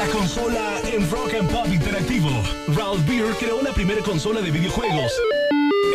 [0.00, 2.30] La consola en Rock and Pop Interactivo.
[2.68, 5.12] Ralph Beer creó la primera consola de videojuegos.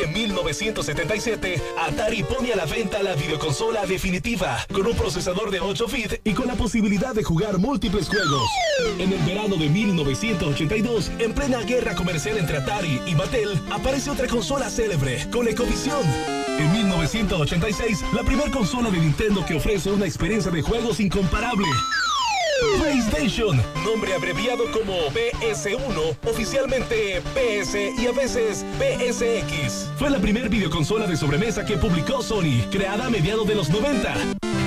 [0.03, 5.87] En 1977, Atari pone a la venta la videoconsola definitiva, con un procesador de 8
[5.87, 8.47] bits y con la posibilidad de jugar múltiples juegos.
[8.99, 14.27] En el verano de 1982, en plena guerra comercial entre Atari y Mattel, aparece otra
[14.27, 16.03] consola célebre, con Ecovisión.
[16.59, 21.65] En 1986, la primera consola de Nintendo que ofrece una experiencia de juegos incomparable.
[22.79, 29.91] PlayStation, nombre abreviado como PS1, oficialmente PS y a veces PSX.
[29.97, 34.13] Fue la primera videoconsola de sobremesa que publicó Sony, creada a mediados de los 90.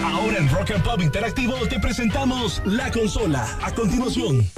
[0.05, 3.59] Ahora en Rock and Pop Interactivo te presentamos la consola.
[3.63, 4.49] A continuación.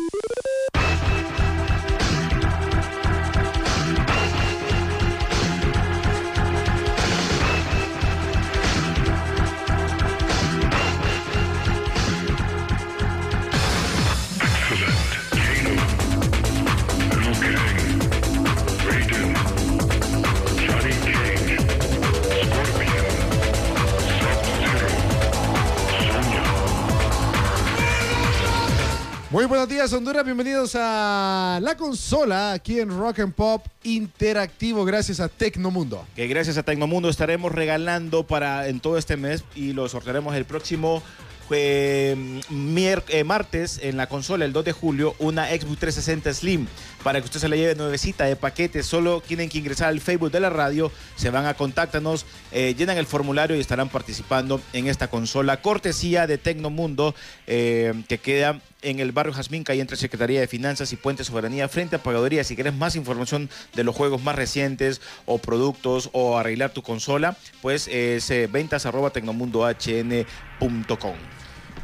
[29.31, 30.25] Muy buenos días, Honduras.
[30.25, 36.05] Bienvenidos a la consola aquí en Rock and Pop Interactivo, gracias a Tecnomundo.
[36.17, 40.47] Que gracias a Tecnomundo estaremos regalando para en todo este mes y lo sortearemos el
[40.47, 41.01] próximo
[41.49, 46.67] mier- eh, martes en la consola, el 2 de julio, una Xbox 360 Slim
[47.05, 48.83] para que usted se la lleve nuevecita de paquete.
[48.83, 52.99] Solo tienen que ingresar al Facebook de la radio, se van a contáctanos, eh, llenan
[52.99, 57.15] el formulario y estarán participando en esta consola cortesía de Tecnomundo
[57.47, 61.69] eh, que queda en el barrio Jazmín, calle entre Secretaría de Finanzas y Puente Soberanía,
[61.69, 62.45] frente a Pagaduría.
[62.45, 67.37] Si quieres más información de los juegos más recientes o productos o arreglar tu consola,
[67.63, 71.15] pues es eh, ventas arroba tecnomundohn.com.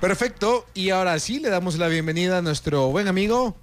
[0.00, 3.56] Perfecto, y ahora sí le damos la bienvenida a nuestro buen amigo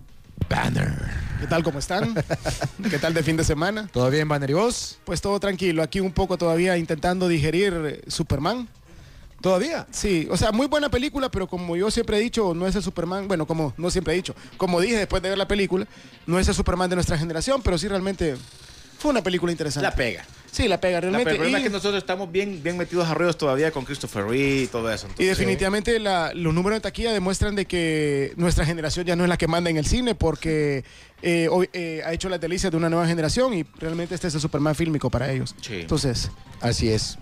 [0.49, 0.91] Banner.
[1.39, 1.61] ¿Qué tal?
[1.61, 2.15] ¿Cómo están?
[2.89, 3.87] ¿Qué tal de fin de semana?
[3.91, 4.97] ¿Todo bien, Banner y vos?
[5.03, 5.83] Pues todo tranquilo.
[5.83, 8.67] Aquí un poco todavía intentando digerir Superman.
[9.43, 9.85] ¿Todavía?
[9.91, 12.81] Sí, o sea, muy buena película, pero como yo siempre he dicho, no es el
[12.81, 15.85] Superman, bueno, como no siempre he dicho, como dije después de ver la película,
[16.25, 18.35] no es el Superman de nuestra generación, pero sí realmente
[18.97, 19.83] fue una película interesante.
[19.87, 20.25] La pega.
[20.49, 21.25] Sí, la pega La realmente.
[21.25, 21.31] pega.
[21.33, 24.23] El problema y, es que nosotros estamos bien, bien metidos a ruedos todavía con Christopher
[24.23, 25.07] Reeve y todo eso.
[25.17, 29.29] y definitivamente la- los números de taquilla demuestran de que nuestra generación ya no es
[29.29, 30.85] la que manda en el cine porque
[31.21, 34.35] eh, hoy, eh, ha hecho las delicias de una nueva generación y realmente este es
[34.35, 35.53] el Superman fílmico para ellos.
[35.61, 35.81] Sí.
[35.81, 36.29] Entonces,
[36.61, 37.17] Así es.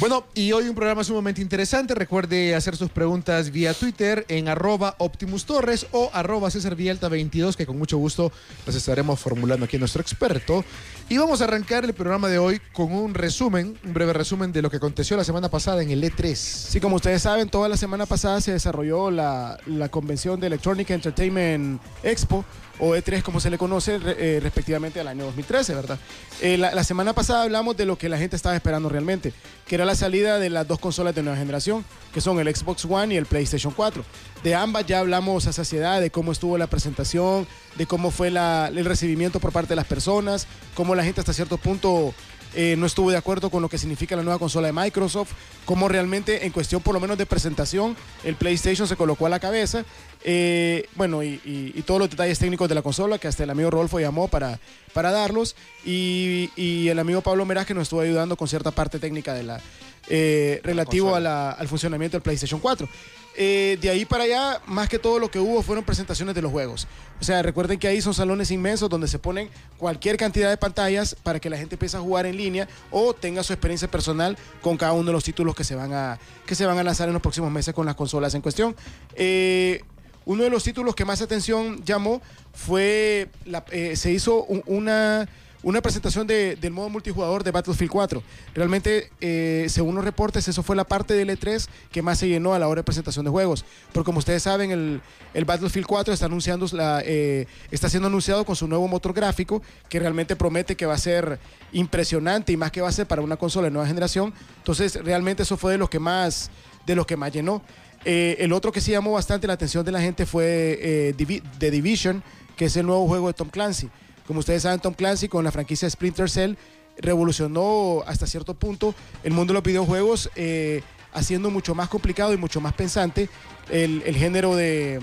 [0.00, 1.94] Bueno, y hoy un programa sumamente interesante.
[1.94, 7.56] Recuerde hacer sus preguntas vía Twitter en arroba Optimus Torres o arroba César Vielta 22,
[7.56, 8.32] que con mucho gusto
[8.66, 10.64] las estaremos formulando aquí nuestro experto.
[11.08, 14.62] Y vamos a arrancar el programa de hoy con un resumen, un breve resumen de
[14.62, 16.34] lo que aconteció la semana pasada en el E E3.
[16.34, 20.90] Sí, como ustedes saben, toda la semana pasada se desarrolló la, la convención de Electronic
[20.90, 22.44] Entertainment Expo,
[22.78, 25.98] o E3 como se le conoce, eh, respectivamente al año 2013, ¿verdad?
[26.40, 29.32] Eh, la, semana pasada hablamos de lo que la gente estaba esperando realmente,
[29.66, 32.84] que era la salida de las dos consolas de nueva generación, que son el Xbox
[32.84, 34.04] One y el PlayStation 4.
[34.42, 37.46] De ambas ya hablamos a saciedad de cómo estuvo la presentación,
[37.76, 41.56] de cómo fue el recibimiento por parte de las personas, cómo la gente hasta cierto
[41.58, 42.14] punto
[42.56, 45.32] eh, no estuvo de acuerdo con lo que significa la nueva consola de Microsoft,
[45.64, 49.40] cómo realmente en cuestión por lo menos de presentación el PlayStation se colocó a la
[49.40, 49.84] cabeza,
[50.24, 53.50] eh, bueno, y, y- y todos los detalles técnicos de la consola que hasta el
[53.50, 54.58] amigo Rolfo llamó para,
[54.92, 55.54] para darlos,
[55.84, 59.42] y, y el amigo Pablo Meraz que nos estuvo ayudando con cierta parte técnica de
[59.42, 59.60] la,
[60.08, 62.88] eh, relativo a la- al funcionamiento del PlayStation 4.
[63.36, 66.52] Eh, de ahí para allá, más que todo lo que hubo fueron presentaciones de los
[66.52, 66.86] juegos.
[67.20, 71.16] O sea, recuerden que ahí son salones inmensos donde se ponen cualquier cantidad de pantallas
[71.20, 74.76] para que la gente empiece a jugar en línea o tenga su experiencia personal con
[74.76, 77.12] cada uno de los títulos que se van a, que se van a lanzar en
[77.14, 78.76] los próximos meses con las consolas en cuestión.
[79.16, 79.82] Eh,
[80.26, 82.20] uno de los títulos que más atención llamó
[82.54, 85.28] fue, la- eh, se hizo un- una,
[85.62, 88.22] una presentación de- del modo multijugador de Battlefield 4.
[88.54, 92.52] Realmente, eh, según los reportes, eso fue la parte del E3 que más se llenó
[92.52, 93.64] a la hora de presentación de juegos.
[93.92, 95.00] Porque como ustedes saben, el,
[95.32, 96.66] el Battlefield 4 está, anunciando
[97.04, 100.98] eh, está siendo anunciado con su nuevo motor gráfico que realmente promete que va a
[100.98, 101.38] ser
[101.72, 104.32] impresionante y más que va a ser para una consola de nueva generación.
[104.58, 106.50] Entonces, realmente eso fue de los que más,
[106.86, 107.62] de los que más llenó.
[108.04, 111.70] Eh, el otro que sí llamó bastante la atención de la gente fue eh, The
[111.70, 112.22] Division,
[112.56, 113.88] que es el nuevo juego de Tom Clancy.
[114.26, 116.54] Como ustedes saben, Tom Clancy con la franquicia Splinter Cell
[116.98, 122.36] revolucionó hasta cierto punto el mundo de los videojuegos, eh, haciendo mucho más complicado y
[122.36, 123.28] mucho más pensante
[123.70, 125.00] el, género de,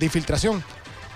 [0.00, 0.62] infiltración.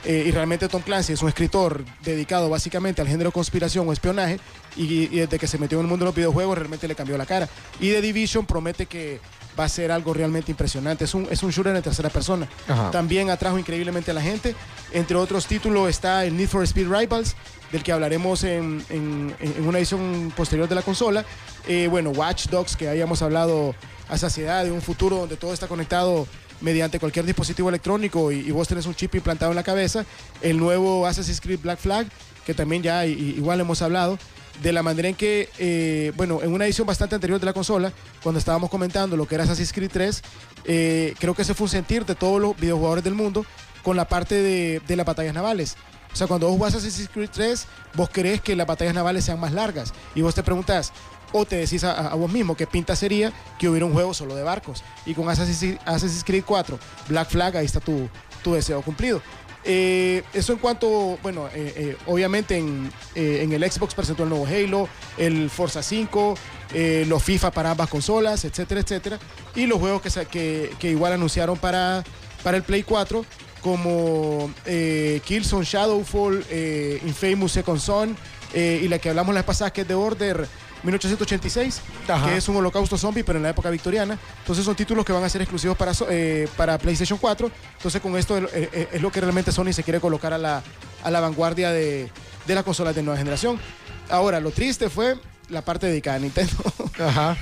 [0.06, 4.38] Y realmente Tom Clancy es un escritor dedicado básicamente al género conspiración o espionaje
[4.76, 7.18] y, y desde que se metió en el mundo de los videojuegos realmente le cambió
[7.18, 7.48] la cara.
[7.80, 9.20] Y The Division promete que
[9.58, 11.04] va a ser algo realmente impresionante.
[11.04, 12.48] Es un, es un shooter en tercera persona.
[12.68, 12.90] Ajá.
[12.90, 14.54] También atrajo increíblemente a la gente.
[14.92, 17.34] Entre otros títulos está el Need for Speed Rivals,
[17.72, 21.24] del que hablaremos en, en- en una edición posterior de la consola.
[21.66, 23.74] Eh, bueno, Watch Dogs, que habíamos hablado
[24.08, 26.26] a saciedad de un futuro donde todo está conectado
[26.60, 30.04] mediante cualquier dispositivo electrónico y, y vos tenés un chip implantado en la cabeza.
[30.40, 32.06] El nuevo Assassin's Creed Black Flag,
[32.46, 34.18] que también ya igual hemos hablado.
[34.62, 37.92] De la manera en que, eh, bueno, en una edición bastante anterior de la consola,
[38.22, 40.22] cuando estábamos comentando lo que era Assassin's Creed 3,
[40.64, 43.46] eh, creo que ese fue un sentir de todos los videojugadores del mundo
[43.82, 45.76] con la parte de, de las batallas navales.
[46.12, 49.38] O sea, cuando vos jugás Assassin's Creed 3, vos querés que las batallas navales sean
[49.38, 49.92] más largas.
[50.14, 50.92] Y vos te preguntás,
[51.32, 54.34] o te decís a, a vos mismo, qué pinta sería que hubiera un juego solo
[54.34, 54.82] de barcos.
[55.06, 56.78] Y con Assassin's Creed 4,
[57.08, 58.08] Black Flag, ahí está tu,
[58.42, 59.22] tu deseo cumplido.
[59.70, 64.46] Eh, eso en cuanto, bueno, eh, eh, obviamente en, en el Xbox presentó el nuevo
[64.46, 64.88] Halo,
[65.18, 66.34] el Forza 5,
[66.72, 69.18] eh, los FIFA para ambas consolas, etcétera, etcétera.
[69.54, 72.02] Y los juegos que, que, igual anunciaron para,
[72.42, 73.26] para el Play 4,
[73.60, 76.46] como Killzone Shadowfall,
[77.04, 78.16] Infamous Second Son,
[78.54, 80.48] y la que hablamos la vez pasada, que es de Order
[80.82, 82.26] 1886, Ajá.
[82.26, 84.18] que es un holocausto zombie, pero en la época victoriana.
[84.40, 87.50] Entonces son títulos que van a ser exclusivos para, eh, para PlayStation 4.
[87.76, 90.62] Entonces con esto es, es- es lo que realmente Sony se quiere colocar a la,
[91.04, 92.10] a la vanguardia de,
[92.46, 93.58] de las consolas de nueva generación.
[94.10, 95.16] Ahora, lo triste fue
[95.50, 96.54] la parte dedicada a Nintendo.
[96.98, 97.36] Ajá.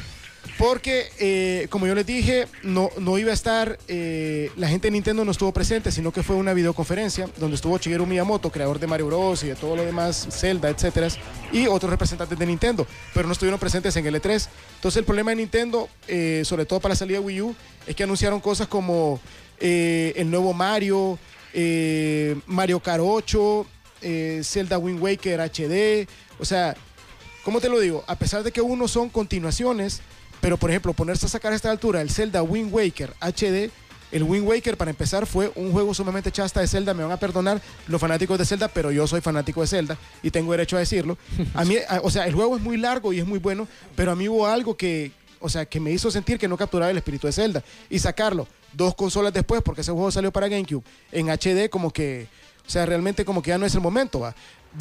[0.59, 4.93] Porque, eh, como yo les dije, no, no iba a estar, eh, la gente de
[4.93, 8.87] Nintendo no estuvo presente, sino que fue una videoconferencia donde estuvo Shigeru Miyamoto, creador de
[8.87, 9.43] Mario Bros.
[9.45, 11.09] y de todo lo demás, Zelda, etcétera,
[11.53, 14.49] y otros representantes de Nintendo, pero no estuvieron presentes en el E3.
[14.77, 17.55] Entonces, el problema de Nintendo, eh, sobre todo para la salida Wii U,
[17.87, 19.21] es que anunciaron cosas como
[19.59, 21.19] el nuevo Mario,
[22.47, 23.67] Mario Kart 8,
[24.03, 26.07] eh, Zelda Wind Waker HD,
[26.39, 26.77] o sea,
[27.47, 28.03] ¿Cómo te lo digo?
[28.09, 30.01] A pesar de que uno son continuaciones,
[30.41, 33.71] pero por ejemplo, ponerse a sacar a esta altura el Zelda Wind Waker HD,
[34.13, 37.17] el Wind Waker para empezar fue un juego sumamente chasta de Zelda, me van a
[37.17, 40.81] perdonar los fanáticos de Zelda, pero yo soy fanático de Zelda y tengo derecho a
[40.81, 41.19] decirlo.
[41.55, 44.17] A mí, o sea, el juego es muy largo y es muy bueno, pero a
[44.17, 47.27] mí hubo algo que, o sea, que me hizo sentir que no capturaba el espíritu
[47.27, 51.69] de Zelda y sacarlo dos consolas después, porque ese juego salió para GameCube en HD,
[51.69, 52.29] como que,
[52.67, 54.33] o sea, realmente como que ya no es el momento,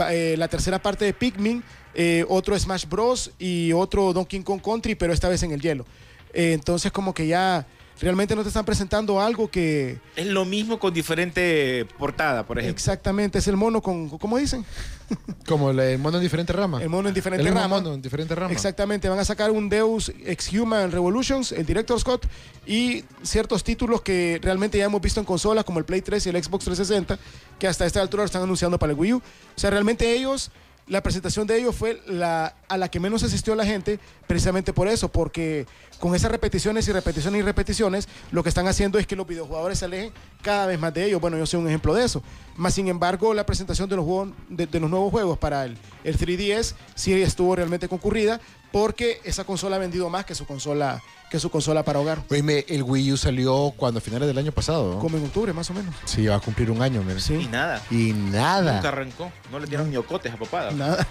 [0.10, 1.64] eh, la tercera parte de Pikmin,
[1.96, 3.32] eh, otro Smash Bros.
[3.40, 5.86] y otro Donkey Kong Country, pero esta vez en el hielo.
[6.34, 7.66] Eh, entonces como que ya
[8.02, 12.76] realmente no te están presentando algo que Es lo mismo con diferente portada, por ejemplo.
[12.76, 14.66] exactamente es el mono con, ¿cómo dicen?
[15.48, 16.82] Como el, el mono en diferentes ramas.
[16.82, 18.52] El mono en diferentes El mono en diferentes ramas.
[18.52, 22.28] Exactamente, van a sacar un Deus Ex Human Revolutions, el Director Scott,
[22.66, 26.30] y ciertos títulos que realmente ya hemos visto en consolas como el Play 3 y
[26.30, 27.20] el Xbox 360,
[27.60, 29.18] que hasta esta altura lo están anunciando para el Wii U.
[29.18, 29.22] O
[29.60, 30.50] sea, realmente ellos,
[30.88, 34.88] la presentación de ellos fue la, a la que menos asistió la gente, precisamente por
[34.88, 35.66] eso, porque
[36.00, 39.80] con esas repeticiones y repeticiones y repeticiones, lo que están haciendo es que los videojugadores
[39.80, 40.12] se alejen
[40.44, 41.20] cada vez más de ellos.
[41.20, 42.22] Bueno, yo soy un ejemplo de eso.
[42.56, 46.18] Más sin embargo, la presentación de los, juegos, de, los nuevos juegos para el, el
[46.18, 48.40] 3DS sí estuvo realmente concurrida
[48.76, 51.02] porque esa consola ha vendido más que su consola,
[51.32, 52.22] que su consola para hogar.
[52.30, 54.96] Oíme, el Wii U salió cuando a finales del año pasado.
[54.96, 55.00] ¿no?
[55.00, 55.96] Como en octubre, más o menos.
[56.04, 57.18] Sí, va a cumplir un año, mira.
[57.18, 57.48] Y Sí.
[57.50, 57.82] nada.
[57.90, 58.74] Y nada.
[58.74, 59.32] Nunca arrancó.
[59.50, 60.72] No le dieron ni ocotes a papada.
[60.72, 61.08] Nada.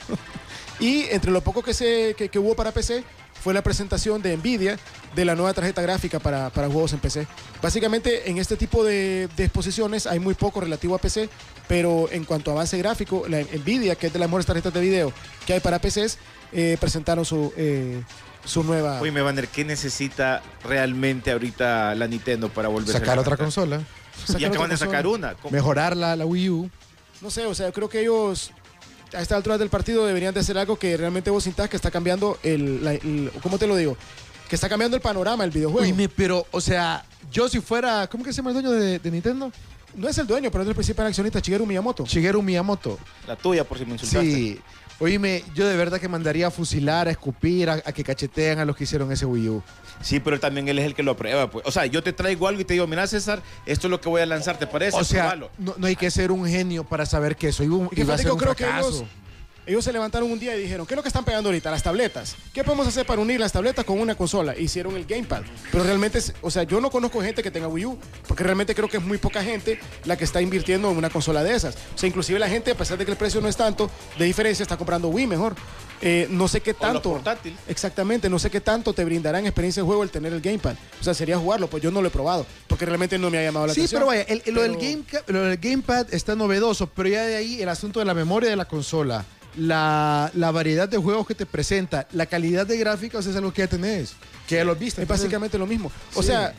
[0.78, 3.02] Y entre lo poco que, se, que, que hubo para PC
[3.43, 4.78] fue la presentación de Nvidia
[5.14, 7.26] de la nueva tarjeta gráfica para, para juegos en PC.
[7.62, 11.31] Básicamente en este tipo de, de exposiciones hay muy poco relativo a PC,
[11.69, 14.81] pero en cuanto a avance gráfico, la Nvidia, que es de las mejores tarjetas de
[14.81, 15.12] video
[15.46, 16.19] que hay para PCs,
[16.55, 18.03] eh, presentaron su, eh,
[18.44, 19.01] su nueva...
[19.01, 23.81] Oye, Banner, ¿qué necesita realmente ahorita la Nintendo para volver a Sacar otra consola.
[24.27, 25.34] sacar Y acaban de sacar una.
[25.34, 25.51] ¿Cómo?
[25.53, 26.70] Mejorar la, la Wii U.
[27.20, 28.51] No sé, o sea, yo creo que ellos
[29.15, 31.91] a esta altura del partido deberían de hacer algo que realmente vos sintás que está
[31.91, 33.96] cambiando el, la- el- ¿cómo te lo digo?
[34.49, 35.87] Que está cambiando el panorama del videojuego.
[35.87, 38.06] Oíme, pero, o sea, yo si fuera.
[38.08, 39.51] ¿Cómo que se llama el dueño de, de Nintendo?
[39.96, 42.05] No es el dueño, pero es el principal accionista, Shigeru Miyamoto.
[42.05, 42.98] Shigeru Miyamoto.
[43.27, 44.24] La tuya, por si me insultaste.
[44.31, 44.60] Sí.
[45.01, 48.65] Oíme, yo de verdad que mandaría a fusilar, a escupir, a, a que cachetean a
[48.65, 49.63] los que hicieron ese Wii U.
[50.01, 51.51] Sí, pero también él es el que lo aprueba.
[51.51, 51.67] Pues.
[51.67, 54.08] O sea, yo te traigo algo y te digo, mira, César, esto es lo que
[54.08, 54.96] voy a lanzar, ¿te parece?
[54.96, 57.96] O sea, no, no hay que ser un genio para saber que soy un, Y
[57.96, 58.89] que iba a ser que un yo creo que fracaso.
[58.89, 59.05] ellos,
[59.66, 61.70] ellos se levantaron un día y dijeron, ¿qué es lo que están pegando ahorita?
[61.70, 62.36] Las tabletas.
[62.52, 64.56] ¿Qué podemos hacer para unir las tabletas con una consola?
[64.58, 65.42] Hicieron el Gamepad.
[65.72, 68.88] Pero realmente, o sea, yo no conozco gente que tenga Wii U, porque realmente creo
[68.88, 71.74] que es muy poca gente la que está invirtiendo en una consola de esas.
[71.94, 74.24] O sea, inclusive la gente, a pesar de que el precio no es tanto, de
[74.24, 75.54] diferencia, está comprando Wii mejor.
[76.02, 77.12] Eh, no sé qué tanto.
[77.12, 77.58] portátiles.
[77.66, 80.74] Exactamente, no sé qué tanto te brindará en experiencia de juego el tener el Gamepad.
[81.00, 83.42] O sea, sería jugarlo, pues yo no lo he probado, porque realmente no me ha
[83.42, 84.00] llamado la Sí, atención.
[84.00, 87.36] pero vaya, el- el- lo, del Gamecap- lo del Gamepad está novedoso, pero ya de
[87.36, 89.24] ahí el asunto de la memoria de la consola
[89.56, 93.63] la, la variedad de juegos que te presenta, la calidad de gráficos es algo que
[93.63, 94.15] ya tenés,
[94.49, 95.03] que ya lo viste.
[95.03, 95.91] Es básicamente lo mismo.
[96.15, 96.29] O Sí.
[96.29, 96.55] sea,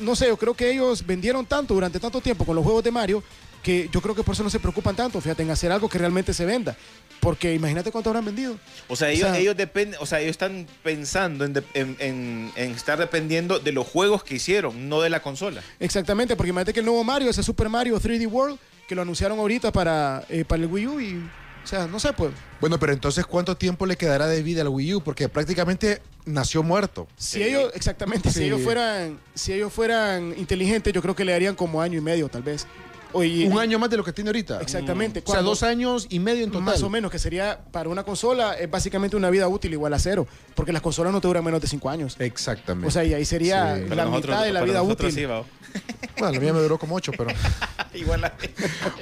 [0.00, 2.90] no sé, yo creo que ellos vendieron tanto durante tanto tiempo con los juegos de
[2.90, 3.22] Mario
[3.62, 5.98] que yo creo que por eso no se preocupan tanto, fíjate, en hacer algo que
[5.98, 6.76] realmente se venda.
[7.20, 8.56] Porque imagínate cuánto habrán vendido.
[8.86, 11.96] O sea, ellos, O sea- ellos dependen, o sea, ellos están pensando en, de- en-
[11.98, 15.60] en- en estar dependiendo de los juegos que hicieron, no de la consola.
[15.80, 18.58] Exactamente, porque imagínate que el nuevo Mario, ese Super Mario 3D World,
[18.88, 21.28] que lo anunciaron ahorita para, eh, para el Wii U y,
[21.68, 22.30] o sea, no sé, pues.
[22.62, 25.00] Bueno, pero entonces, ¿cuánto tiempo le quedará de vida al Wii U?
[25.02, 27.06] Porque prácticamente nació muerto.
[27.18, 27.42] Si Sí.
[27.44, 28.38] ellos, exactamente, Sí.
[28.38, 32.00] si ellos fueran, si ellos fueran inteligentes, yo creo que le darían como año y
[32.00, 32.66] medio, tal vez.
[33.12, 34.60] Oye, Un año más de lo que tiene ahorita.
[34.62, 35.22] Exactamente.
[35.26, 36.64] O sea, dos años y medio en total.
[36.64, 39.98] Más o menos, que sería para una consola, es básicamente una vida útil igual a
[39.98, 42.16] cero, porque las consolas no te duran menos de cinco años.
[42.18, 42.88] Exactamente.
[42.88, 43.82] O sea, y ahí sería Sí.
[43.94, 45.12] la nosotros- mitad de la vida útil.
[45.12, 45.24] sí.
[46.18, 47.30] Bueno, la mía me duró como ocho, pero...
[47.94, 48.34] Igual a-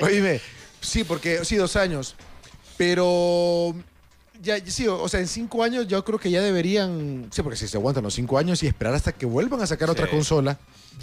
[0.00, 0.40] Oíme,
[0.80, 2.14] sí, porque sí, dos años.
[2.76, 3.75] Pero
[4.42, 7.56] ya, sí, o o sea, en cinco años yo creo que ya deberían, sí, porque
[7.56, 10.59] si se aguantan los cinco años y esperar hasta que vuelvan a sacar otra consola,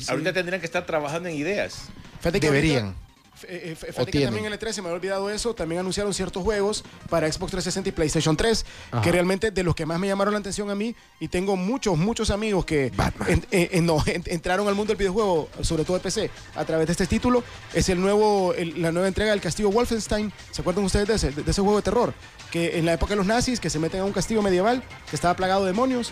[0.08, 1.84] Ahorita tendrían que estar trabajando en ideas.
[2.20, 2.86] Fíjate que deberían.
[2.86, 3.03] ahorita-
[3.48, 3.94] eh, eh,
[4.26, 7.52] también en el E3 se me había olvidado eso, también anunciaron ciertos juegos para Xbox
[7.52, 9.02] 360 y PlayStation 3, Ajá.
[9.02, 11.98] que realmente de los que más me llamaron la atención a mí, y tengo muchos,
[11.98, 12.92] muchos amigos que
[13.28, 16.66] en- en- en- no, en- entraron al mundo del videojuego, sobre todo de PC, a
[16.66, 20.32] través de este título, es el nuevo, el- la nueva entrega del castillo Wolfenstein.
[20.52, 22.14] ¿Se acuerdan ustedes de ese, de, de ese juego de terror?
[22.52, 25.16] Que en la época de los nazis, que se meten a un castillo medieval, que
[25.16, 26.12] estaba plagado de demonios.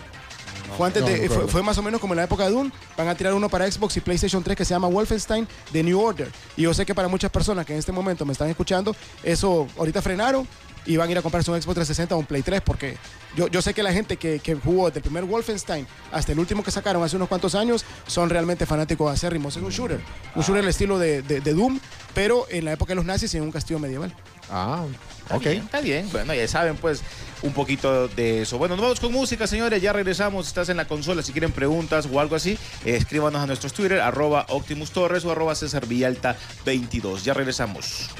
[0.76, 1.48] Fue, antes no de- me fue, acuerdo.
[1.48, 2.70] fue más o menos como en la época de Doom.
[2.96, 6.00] Van a tirar uno para Xbox y PlayStation 3 que se llama Wolfenstein The New
[6.00, 6.30] Order.
[6.56, 9.66] Y yo sé que para muchas personas que en este momento me están escuchando, eso
[9.78, 10.46] ahorita frenaron
[10.84, 12.96] y van a ir a comprarse un Xbox 360 o un Play 3 porque
[13.36, 16.38] yo, yo sé que la gente que, que jugó desde el primer Wolfenstein hasta el
[16.40, 19.56] último que sacaron hace unos cuantos años son realmente fanáticos acérrimos.
[19.56, 20.00] Es un shooter.
[20.34, 21.78] Un shooter al estilo de, de- de Doom,
[22.14, 24.12] pero en la época de los nazis en un castillo medieval.
[24.50, 24.84] Ah,
[25.32, 25.52] Está ok.
[25.52, 26.08] bien, está bien.
[26.12, 27.02] Bueno, ya saben, pues,
[27.42, 28.58] un poquito de eso.
[28.58, 29.82] Bueno, nos vamos con música, señores.
[29.82, 30.46] Ya regresamos.
[30.46, 31.22] Estás en la consola.
[31.22, 35.54] Si quieren preguntas o algo así, escríbanos a nuestros Twitter, arroba Optimus Torres o arroba
[35.54, 37.24] César Villalta 22.
[37.24, 38.10] Ya regresamos.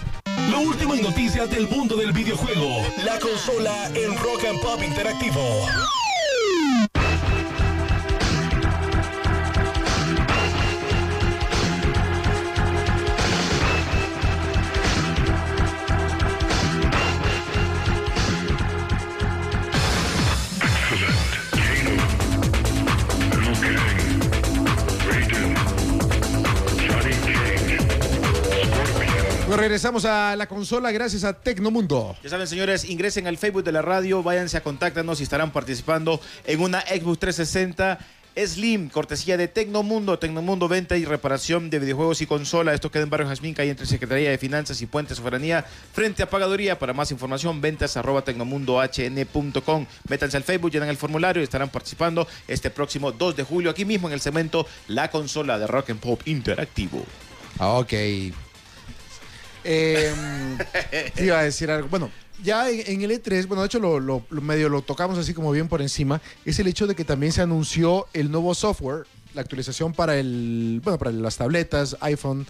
[0.51, 2.83] Lo último en noticias del mundo del videojuego.
[3.05, 5.41] La consola en Rock and Pop Interactivo.
[29.63, 32.17] Regresamos a la consola gracias a Tecnomundo.
[32.25, 36.21] Ya saben, señores, ingresen al Facebook de la radio, váyanse a contáctanos y estarán participando
[36.45, 37.99] en una Xbox 360
[38.35, 40.19] Slim, cortesía de Tecnomundo.
[40.19, 42.75] Tecnomundo, venta y reparación de videojuegos y consola.
[42.75, 46.29] Esto queda en Barrio Jazmín, calle entre Secretaría de Finanzas y Puente Soberanía, frente a
[46.29, 46.81] Pagaduría.
[46.81, 49.87] Para más información, ventas arroba tecnomundohn.com.
[50.09, 53.85] Métanse al Facebook, llenan el formulario y estarán participando este próximo 2 de julio aquí
[53.85, 57.07] mismo en el cemento La Consola de Rock and Pop Interactivo.
[57.61, 57.93] Ah, Ok.
[59.65, 60.59] Em,
[61.19, 61.89] iba a decir algo.
[61.89, 62.11] Bueno,
[62.43, 65.69] ya en, en el E3, bueno, de hecho lo, medio lo tocamos así como bien
[65.69, 69.93] por encima, es el hecho de que también se anunció el nuevo software, la actualización
[69.93, 72.47] para el, bueno, para las tabletas, iPhone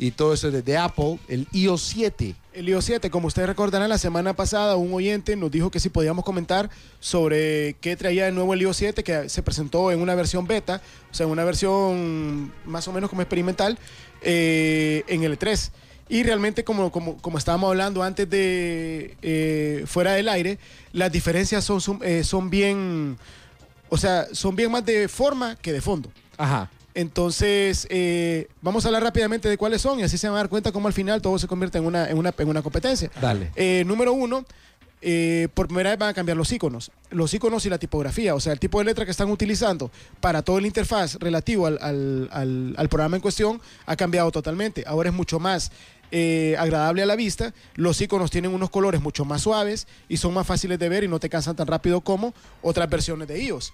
[0.00, 2.36] y todo eso de, de Apple, el iOS 7.
[2.52, 5.88] El iOS 7, como ustedes recordarán, la semana pasada un oyente nos dijo que si
[5.88, 10.14] podíamos comentar sobre qué traía de nuevo el iOS 7, que se presentó en una
[10.14, 10.80] versión beta,
[11.10, 13.76] o sea, en una versión más o menos como experimental,
[14.22, 15.70] eh, en el E3.
[16.08, 20.58] Y realmente, como, como, como estábamos hablando antes de eh, fuera del aire,
[20.92, 23.18] las diferencias son, son, eh, son bien,
[23.90, 26.10] o sea, son bien más de forma que de fondo.
[26.38, 26.70] Ajá.
[26.94, 30.48] Entonces, eh, vamos a hablar rápidamente de cuáles son y así se van a dar
[30.48, 33.10] cuenta cómo al final todo se convierte en una, en una, en una competencia.
[33.20, 33.52] Dale.
[33.84, 34.44] Número uno,
[35.00, 36.90] eh, por primera vez van a cambiar los iconos.
[37.10, 40.42] Los iconos y la tipografía, o sea, el tipo de letra que están utilizando para
[40.42, 44.82] todo el interfaz relativo al, al- al- al programa en cuestión ha cambiado totalmente.
[44.84, 45.70] Ahora es mucho más
[46.10, 47.52] eh, agradable a la vista.
[47.74, 51.08] Los iconos tienen unos colores mucho más suaves y son más fáciles de ver y
[51.08, 53.72] no te cansan tan rápido como otras versiones de iOS.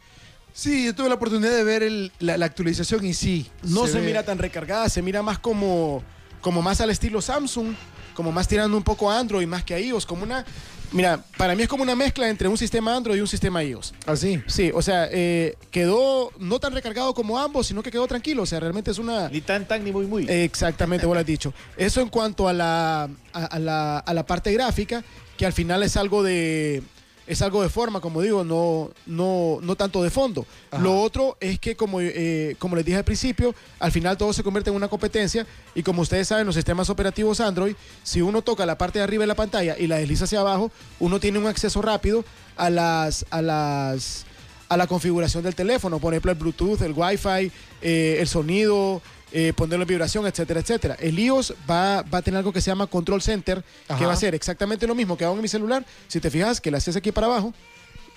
[0.52, 3.50] Sí, yo tuve la oportunidad de ver el- la, la actualización y sí.
[3.64, 6.02] No se, ve- mira tan recargada, se mira más como,
[6.40, 7.74] como más al estilo Samsung,
[8.14, 10.44] como más tirando un poco a Android más que a iOS, como una...
[10.92, 13.92] Mira, para mí es como una mezcla entre un sistema Android y un sistema iOS.
[14.06, 14.40] Así.
[14.46, 18.42] Sí, o sea, eh, quedó no tan recargado como ambos, sino que quedó tranquilo.
[18.42, 19.28] O sea, realmente es una...
[19.28, 20.24] Ni tan tan ni muy muy.
[20.28, 21.52] Exactamente, vos lo has dicho.
[21.76, 25.02] Eso en cuanto a la, a, a la, a la parte gráfica,
[25.36, 26.84] que al final es algo de,
[27.26, 30.46] es algo de forma, como digo, no, no, no tanto de fondo.
[30.70, 30.82] Ajá.
[30.82, 34.42] Lo otro es que, como, eh, como les dije al principio, al final todo se
[34.42, 38.66] convierte en una competencia y como ustedes saben, los sistemas operativos Android, si uno toca
[38.66, 41.46] la parte de arriba de la pantalla y la desliza hacia abajo, uno tiene un
[41.46, 42.24] acceso rápido
[42.56, 43.26] a las...
[43.30, 44.26] A las
[44.66, 47.52] a la configuración del teléfono, por ejemplo el Bluetooth, el Wi-Fi,
[47.82, 49.02] eh, el sonido,
[49.36, 50.96] eh, ponerlo en vibración, etcétera, etcétera.
[51.00, 54.06] El iOS va, va a tener algo que se llama Control Center, que Ajá.
[54.06, 55.84] va a ser exactamente lo mismo que hago en mi celular.
[56.06, 57.52] Si te fijas, que le haces aquí para abajo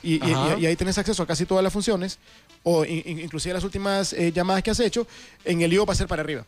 [0.04, 2.20] y, y- y ahí tienes acceso a casi todas las funciones,
[2.62, 5.08] o in- in- inclusive las últimas eh, llamadas que has hecho,
[5.44, 6.46] en el iOS va a ser para arriba.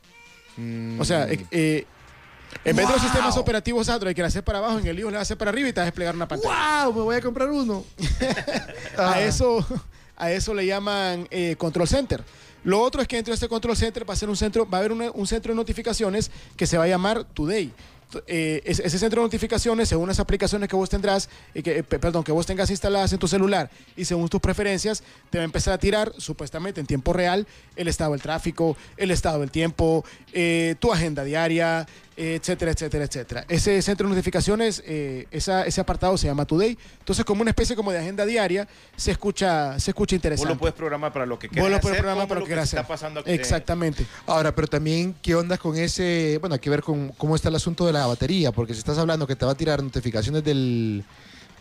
[0.99, 1.85] O sea, eh, eh,
[2.65, 3.09] en vez de los Wow.
[3.11, 5.37] sistemas operativos Android que le hacer para abajo, en el iOS le va a hacer
[5.37, 6.83] para arriba y te va a desplegar una pantalla.
[6.85, 6.93] ¡Wow!
[6.93, 7.85] Me voy a comprar uno.
[8.97, 9.21] A Ah.
[9.21, 9.65] eso,
[10.17, 12.23] a eso le llaman eh, control center.
[12.63, 14.77] Lo otro es que dentro de este control center va a ser un centro, va
[14.77, 17.71] a haber un centro de notificaciones que se va a llamar Today.
[18.25, 21.99] Eh, ese, centro de notificaciones, según las aplicaciones que vos tendrás, eh, que, eh, pe-
[21.99, 25.45] perdón, que vos tengas instaladas en tu celular y según tus preferencias, te va a
[25.45, 30.03] empezar a tirar supuestamente en tiempo real el estado del tráfico, el estado del tiempo,
[30.79, 31.85] tu agenda diaria,
[32.19, 33.45] etcétera, etcétera, etcétera.
[33.47, 36.77] Ese centro de notificaciones, eh, esa- ese apartado se llama Today.
[36.99, 40.53] Entonces, como una especie como de agenda diaria, se escucha, se escucha Vos interesante.
[40.53, 42.49] lo puedes programar para lo que Vos quieras lo puedes hacer, programar para lo que
[42.49, 43.31] quieras está pasando aquí.
[43.31, 44.05] Exactamente.
[44.25, 46.37] Ahora, pero también, ¿qué onda con ese?
[46.41, 48.97] Bueno, hay que ver con cómo está el asunto de la batería, porque si estás
[48.97, 51.03] hablando que te va a tirar notificaciones del,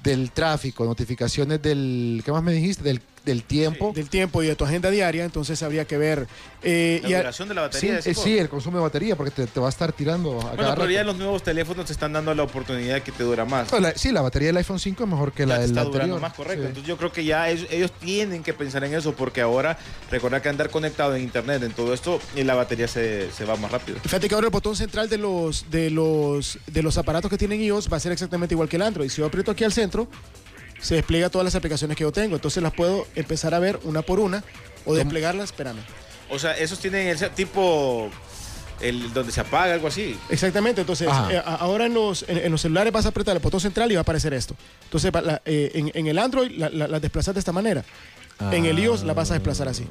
[0.02, 2.22] del tráfico, notificaciones del.
[2.24, 2.82] ¿Qué más me dijiste?
[2.82, 3.92] Del, del tiempo.
[3.94, 6.26] Del tiempo y de tu agenda diaria, entonces habría que ver.
[6.62, 7.92] eh, La y a- duración de la Sí, batería.
[7.92, 8.24] eh, decís vos.
[8.24, 10.74] sí, el consumo de batería, porque te, te va a estar tirando a Bueno, cada
[10.74, 13.70] pero ya los nuevos teléfonos te están dando la oportunidad de que te dura más.
[13.70, 15.82] No, la- sí, la batería del iPhone 5 es mejor que Ya la del está
[15.82, 16.02] anterior.
[16.06, 16.62] durando más, correcto.
[16.62, 16.68] Sí.
[16.68, 19.78] Entonces yo creo que ya ellos, ellos tienen que pensar en eso porque ahora,
[20.10, 23.54] recuerda que andar conectado en internet, en todo esto, y la batería se, se va
[23.56, 23.98] más rápido.
[24.02, 27.60] Fíjate que ahora el botón central de los, de los, de los aparatos que tienen
[27.60, 29.08] iOS va a ser exactamente igual que el Android.
[29.10, 30.08] Si yo aprieto aquí al centro,
[30.80, 32.36] se despliega todas las aplicaciones que yo tengo.
[32.36, 34.42] Entonces las puedo empezar a ver una por una
[34.84, 35.80] o desplegarlas, espérame.
[36.30, 38.10] O sea, esos tienen el tipo,
[38.80, 40.16] el donde se apaga, algo así.
[40.28, 43.60] Exactamente, entonces eh, ahora en los, en, en los celulares vas a apretar el botón
[43.60, 44.54] central y va a aparecer esto.
[44.84, 47.84] Entonces la- eh, en, en el Android la, la, la desplazas de esta manera.
[48.52, 49.84] En el iOS la vas a desplazar así.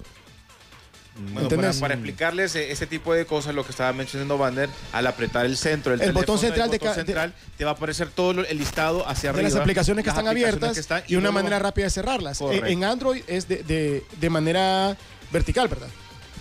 [1.34, 5.46] Bueno, para, explicarles eh, ese tipo de cosas, lo que estaba mencionando Bander, al apretar
[5.46, 7.74] el centro, el, El botón teléfono, central el de botón de- central, te va a
[7.74, 9.50] aparecer todo lo- el listado hacia de arriba.
[9.50, 11.90] las aplicaciones que las están aplicaciones abiertas que están, y, una luego- manera rápida de
[11.92, 12.38] cerrarlas.
[12.40, 12.66] Correcto.
[12.68, 14.96] En, en Android es de, de- de manera
[15.32, 15.88] vertical, ¿verdad?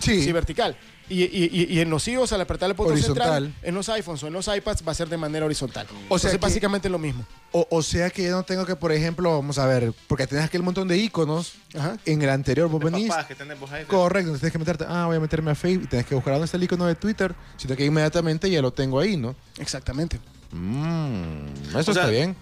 [0.00, 0.22] Sí.
[0.22, 0.76] Sí, vertical.
[1.08, 3.44] Y, y- y- y en los iOS, al apretar el botón Horizontal.
[3.44, 5.86] central, en los iPhones o en los iPads, va a ser de manera horizontal.
[5.86, 7.24] O sea Entonces, que- básicamente lo mismo.
[7.52, 10.44] O, o sea que yo no tengo que, por ejemplo, vamos a ver, porque tenés
[10.46, 11.96] aquel montón de iconos Ajá.
[12.06, 13.08] en el anterior, vos venís.
[13.08, 13.84] papás que tenés vos ahí.
[13.84, 16.32] Correcto, entonces tienes que meterte, ah, voy a meterme a Facebook y tenés que buscar
[16.34, 19.36] dónde está el icono de Twitter, sino que inmediatamente ya lo tengo ahí, ¿no?
[19.58, 20.18] Exactamente.
[20.50, 22.34] Mmm, eso O sea, está bien.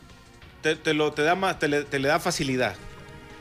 [0.62, 2.74] Te, te lo, te, da más, te, le, te le da facilidad.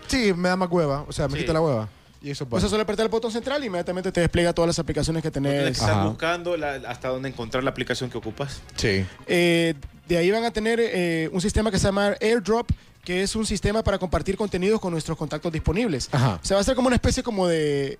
[0.07, 1.39] Sí, me da más hueva, o sea, me Sí.
[1.41, 1.87] quita la hueva.
[2.23, 2.69] Y eso pasa.
[2.69, 5.51] solo apretar el botón central y inmediatamente te despliega todas las aplicaciones que No tienes
[5.51, 5.77] que tenés.
[5.77, 6.05] estar Ajá.
[6.05, 8.61] buscando la- hasta dónde encontrar la aplicación que ocupas.
[8.77, 9.05] Sí.
[9.27, 9.73] Eh,
[10.07, 12.69] de ahí van a tener eh, un sistema que se llama AirDrop,
[13.03, 16.07] que es un sistema para compartir contenidos con nuestros contactos disponibles.
[16.13, 16.39] Ajá.
[16.41, 17.99] O sea, va a ser como una especie como de,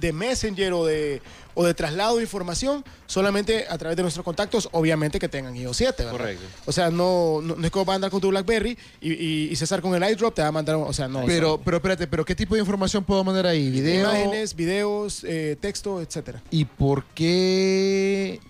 [0.00, 1.20] de messenger o de,
[1.54, 5.76] o de traslado de información solamente a través de nuestros contactos, obviamente que tengan iOS
[5.76, 6.18] 7, ¿verdad?
[6.18, 6.44] Correcto.
[6.66, 9.48] O sea, no, no, no es como va a andar con tu BlackBerry y, y-
[9.50, 11.24] y César con el iDrop te va a mandar, o sea, no.
[11.26, 13.70] Pero, pero espérate, ¿pero qué tipo de información puedo mandar ahí?
[13.70, 14.00] ¿Video?
[14.08, 16.42] imágenes, videos, eh, texto, etcétera.
[16.50, 18.40] ¿Y por qué...?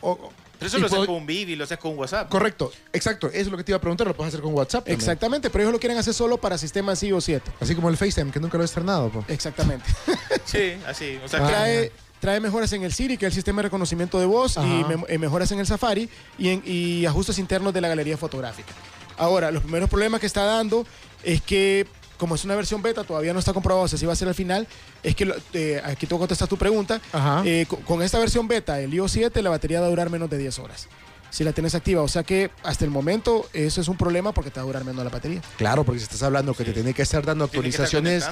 [0.00, 2.28] O- Pero eso y lo haces puedo- con un Vivi, lo haces con WhatsApp.
[2.28, 4.84] Correcto, exacto, eso es lo que te iba a preguntar, lo puedes hacer con WhatsApp.
[4.84, 4.98] también.
[4.98, 7.50] Exactamente, pero ellos lo quieren hacer solo para sistemas iOS 7.
[7.60, 9.10] Así como el FaceTime, que nunca lo he estrenado.
[9.10, 9.24] pues.
[9.28, 9.84] Exactamente.
[10.44, 11.18] Sí, así.
[11.24, 11.48] O sea, Ah.
[11.48, 14.60] trae, trae mejoras en el Siri, que es el sistema de reconocimiento de voz, y
[14.60, 14.94] Ajá.
[15.08, 18.72] eh, mejoras en el Safari y, en- y ajustes internos de la galería fotográfica.
[19.18, 20.86] Ahora, los primeros problemas que está dando
[21.22, 21.86] es que,
[22.18, 24.34] como es una versión beta, todavía no está comprobado si así va a ser al
[24.34, 24.66] final,
[25.02, 27.42] es que, lo- eh, aquí tú contestas tu pregunta, Ajá.
[27.46, 30.28] eh, co- con, esta versión beta, el iOS 7, la batería va a durar menos
[30.28, 30.88] de 10 horas.
[31.30, 34.50] Si la tienes activa, o sea que hasta el momento eso es un problema porque
[34.50, 35.42] te va a durar menos la batería.
[35.58, 38.24] Claro, porque si estás hablando que te tiene que estar dando actualizaciones,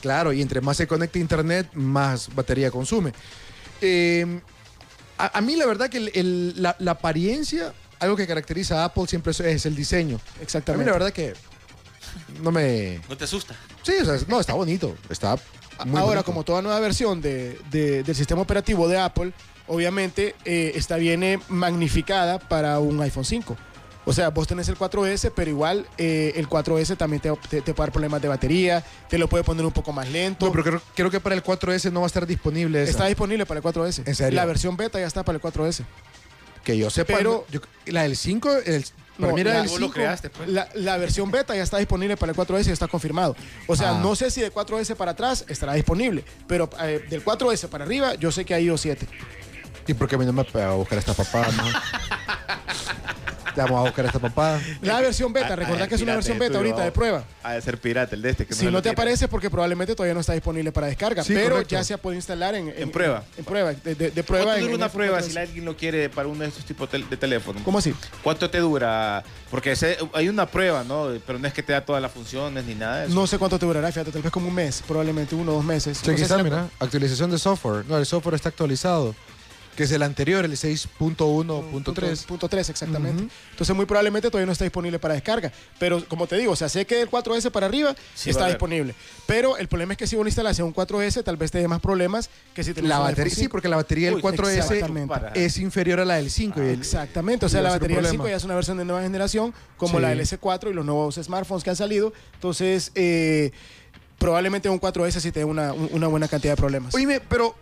[0.00, 3.12] claro, y entre más se conecta a internet, más batería consume.
[3.80, 4.40] Eh,
[5.18, 8.84] a, a mí la verdad que el- el- la, la apariencia, algo que caracteriza a
[8.86, 10.16] Apple siempre es, es el diseño.
[10.16, 10.86] A mí Exactamente.
[10.86, 11.34] la verdad que
[12.42, 13.00] no me...
[13.08, 13.54] No te asusta.
[13.82, 15.36] Sí, o sea, no, está bonito, está
[15.84, 16.24] muy Ahora, bonito.
[16.24, 19.32] como toda nueva versión de- de- del sistema operativo de Apple,
[19.66, 23.56] obviamente eh, esta viene magnificada para un iPhone 5.
[24.08, 27.74] O sea, vos tenés el 4S, pero igual eh, el 4S también te, te- te
[27.74, 30.46] puede dar problemas de batería, te lo puede poner un poco más lento.
[30.46, 32.90] No, pero creo, creo que para el 4S no va a estar disponible esa.
[32.92, 34.02] Está disponible para el 4S.
[34.06, 34.36] ¿En serio?
[34.36, 35.84] La versión beta ya está para el 4S.
[36.62, 37.60] que yo sepa, pero- no- yo-
[37.92, 38.84] la del 5, el-
[39.18, 40.48] Para mí era la, el Vos lo creaste, pues.
[40.48, 43.34] la- la versión beta ya está disponible para el 4S y está confirmado.
[43.66, 44.00] O sea, Ah.
[44.02, 48.14] no sé si de 4S para atrás estará disponible, pero eh, del 4S para arriba
[48.14, 49.06] yo sé que hay iOS 7.
[49.88, 51.62] ¿Y por qué a mí no me a buscar esta papada, no?
[53.56, 54.60] Vamos a buscar esta papada.
[54.82, 57.24] La versión beta, recordad que es una versión beta ahorita de prueba.
[57.42, 58.46] Ha de ser pirata el de este.
[58.46, 61.50] Que Si no te aparece porque probablemente todavía no está disponible para descarga, Sí, pero
[61.56, 61.74] correcto.
[61.74, 63.24] ya se puede instalar en, En prueba.
[63.38, 64.44] En, prueba, de, de- de prueba.
[64.44, 65.30] ¿Cuánto dura en una prueba 4S?
[65.32, 67.62] si alguien lo quiere para uno de estos tipos de teléfonos?
[67.62, 67.94] ¿Cómo así?
[68.22, 69.24] ¿Cuánto te dura?
[69.50, 71.08] Porque ese- hay una prueba, ¿no?
[71.26, 73.14] Pero no es que te da todas las funciones ni nada de eso.
[73.14, 75.64] No sé cuánto te durará, fíjate, tal vez como un mes, probablemente uno o dos
[75.64, 75.98] meses.
[76.02, 76.68] Sí, No mira.
[76.78, 77.84] Actualización de software.
[77.86, 79.14] No, el software está actualizado.
[79.76, 81.70] Que es el anterior, el 6.1.3.
[81.70, 81.92] Punto,
[82.26, 83.24] punto 3, exactamente.
[83.24, 83.30] Ujú.
[83.50, 85.52] Entonces, muy probablemente todavía no está disponible para descarga.
[85.78, 88.94] Pero, como te digo, o sea, sé que del 4S para arriba Sí, está disponible.
[89.26, 91.80] Pero el problema es que si vos instalas un 4S, tal vez te dé más
[91.80, 93.52] problemas que si tenés La un batería, sí, 5.
[93.52, 95.14] porque la batería del Uy, 4S exactamente.
[95.34, 96.60] es inferior a la del 5.
[96.62, 98.24] y el- Exactamente, o sea, la batería del problema.
[98.24, 100.02] 5 ya es una versión de nueva generación, como Sí.
[100.02, 102.12] la del S4 y los nuevos smartphones que han salido.
[102.34, 103.50] Entonces, eh,
[104.18, 106.94] probablemente un 4S sí te dé una, un- una buena cantidad de problemas.
[106.94, 107.54] Oíme, pero,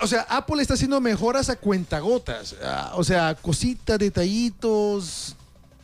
[0.00, 2.56] o sea, Apple está haciendo mejoras a cuentagotas.
[2.62, 5.36] Ah, O sea, cositas, detallitos,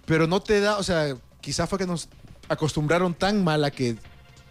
[0.07, 2.09] pero no te da, o sea, quizás fue que nos
[2.49, 3.97] acostumbraron tan mal a que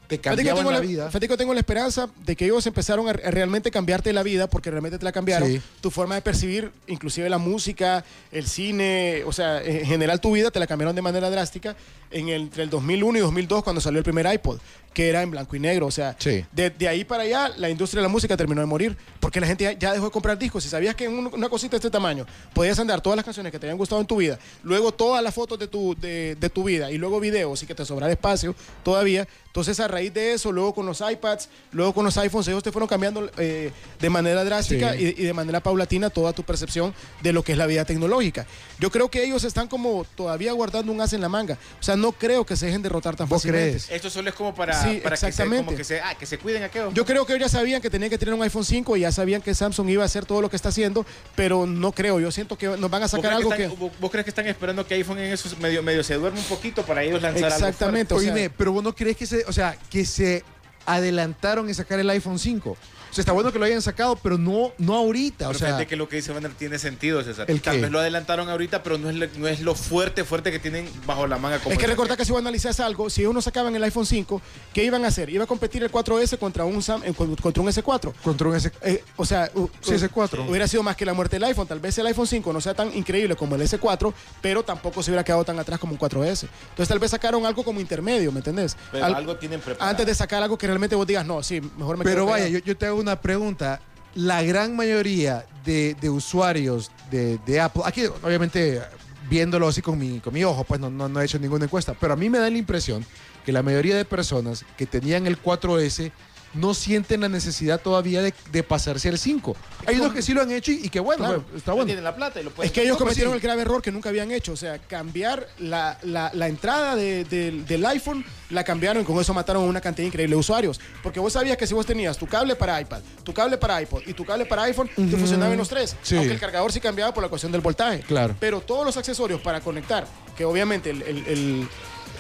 [0.08, 1.08] te cambiaban tengo la la, vida.
[1.08, 4.48] fíjate que tengo la esperanza de que ellos empezaron a, a realmente cambiarte la vida,
[4.48, 5.62] porque realmente te la cambiaron, Sí.
[5.82, 10.52] tu forma de percibir, inclusive la música, el cine, o sea, en general tu vida
[10.52, 11.76] te la cambiaron de manera drástica
[12.12, 14.60] en el, entre el 2001 y 2002 cuando salió el primer iPod,
[14.94, 16.46] que era en blanco y negro, o sea, Sí.
[16.52, 19.48] de, de ahí para allá la industria de la música terminó de morir, porque la
[19.48, 20.64] gente ya, ya dejó de comprar discos.
[20.64, 23.52] Si sabías que en un- una cosita de este tamaño podías andar todas las canciones
[23.52, 26.50] que te habían gustado en tu vida, luego todas las fotos de tu, de, de
[26.52, 30.34] tu vida y luego videos y que te sobrara espacio todavía, entonces a raíz de
[30.34, 34.10] eso, luego con los iPads, luego con los iPhones, ellos te fueron cambiando eh, de
[34.10, 35.16] manera drástica Sí.
[35.18, 38.46] y, y de manera paulatina toda tu percepción de lo que es la vida tecnológica.
[38.80, 41.58] Yo creo que ellos están como todavía guardando un as en la manga.
[41.80, 43.70] O sea, no creo que se dejen derrotar tan ¿Vos fácilmente.
[43.70, 43.90] crees?
[43.92, 45.66] Esto solo es como para, Sí, para que, se, exactamente.
[45.66, 46.94] como que, se, ah, que se cuiden aquellos.
[46.94, 49.12] Yo creo que ellos ya sabían que tenían que tener un iPhone 5 y ya
[49.12, 52.20] sabían que Samsung iba a hacer todo lo que está haciendo, pero no creo.
[52.20, 53.64] Yo siento que nos van a ¿Vos sacar algo que que.
[53.66, 56.40] están- vos- ¿Vos crees que están esperando que iPhone en esos medio, medio se duerme
[56.40, 58.14] un poquito para ellos lanzar Exactamente.
[58.14, 60.44] algo sea- Oíme, pero vos no crees que se, o sea, que se
[60.86, 62.78] adelantaron en sacar el iPhone 5.
[63.14, 65.46] O sea, está bueno que lo hayan sacado, pero no, no ahorita.
[65.48, 67.46] O Pero sea, que lo que dice Vander tiene sentido, César.
[67.48, 67.82] ¿El Tal qué?
[67.84, 70.90] vez lo adelantaron ahorita, pero no es, lo- no es lo fuerte, fuerte que tienen
[71.06, 71.60] bajo la manga.
[71.60, 74.08] Como Es que recordar que si vos analizas algo, si ellos no sacaban el iPhone
[74.08, 74.42] 5,
[74.74, 75.30] ¿qué iban a hacer?
[75.30, 78.14] Iba a competir el 4S contra un, Sam- eh, con- contra un S4.
[78.24, 78.72] contra un S.
[78.82, 80.50] Eh, o sea, Sí, u- S4.
[80.50, 81.68] hubiera sido más que la muerte del iPhone.
[81.68, 85.12] Tal vez el iPhone 5 no sea tan increíble como el S4, pero tampoco se
[85.12, 86.48] hubiera quedado tan atrás como un 4S.
[86.70, 88.76] Entonces tal vez sacaron algo como intermedio, ¿me entendés?
[88.92, 89.92] Pero Al- algo tienen preparado.
[89.92, 92.46] antes de sacar algo que realmente vos digas, no, sí, mejor me Pero quedo vaya,
[92.46, 92.60] pegado".
[92.60, 93.80] yo, yo te hago una pregunta.
[94.16, 98.82] La gran mayoría de, de usuarios de, de Apple, aquí obviamente
[99.30, 101.96] viéndolo así con mi, con mi ojo, pues no, no, no he hecho ninguna encuesta,
[102.00, 103.06] pero a mí me da la impresión
[103.46, 106.12] que la mayoría de personas que tenían el 4S
[106.54, 109.56] no sienten la necesidad todavía de, de pasarse al 5.
[109.86, 111.42] Hay unos que sí lo han hecho y, y que bueno, Claro.
[111.44, 111.86] pues, está No bueno.
[111.88, 113.36] tienen la plata y lo pueden Es que ellos pues cometieron sí.
[113.38, 117.24] el grave error que nunca habían hecho, o sea, cambiar la, la- la entrada de-
[117.26, 120.80] del- del iPhone, la cambiaron y con eso mataron a una cantidad increíble de usuarios.
[121.02, 124.02] Porque vos sabías que si vos tenías tu cable para iPad, tu cable para iPod
[124.06, 125.18] y tu cable para iPhone, te Ujú.
[125.18, 125.96] funcionaban los tres.
[126.04, 126.16] Sí.
[126.16, 128.02] Aunque el cargador sí cambiaba por la cuestión del voltaje.
[128.02, 128.36] Claro.
[128.40, 130.06] Pero todos los accesorios para conectar,
[130.38, 131.68] que obviamente el, el- el-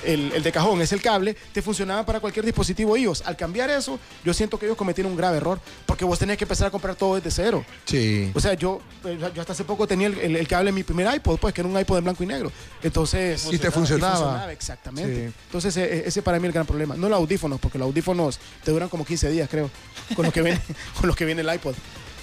[0.06, 3.22] el- el de cajón es el cable, te funcionaban para cualquier dispositivo iOS.
[3.26, 6.44] Al cambiar eso, yo siento que ellos cometieron un grave error, porque vos tenías que
[6.46, 7.66] empezar a comprar todo desde cero.
[7.86, 8.32] Sí.
[8.34, 10.84] O sea, yo, eh, yo hasta hace poco tenía el, el- el cable en mi
[10.84, 12.52] primer iPod, pues, que era un iPod en blanco y negro.
[12.82, 13.48] Entonces.
[13.52, 14.52] Y te funcionaba.
[14.52, 15.30] exactamente.
[15.30, 15.34] Sí.
[15.48, 16.96] Entonces, eh, ese para mí es el gran problema.
[16.96, 19.70] No los audífonos, porque los audífonos te duran como 15 días, creo,
[20.16, 20.60] con los que viene,
[21.00, 21.76] con los que viene el iPod.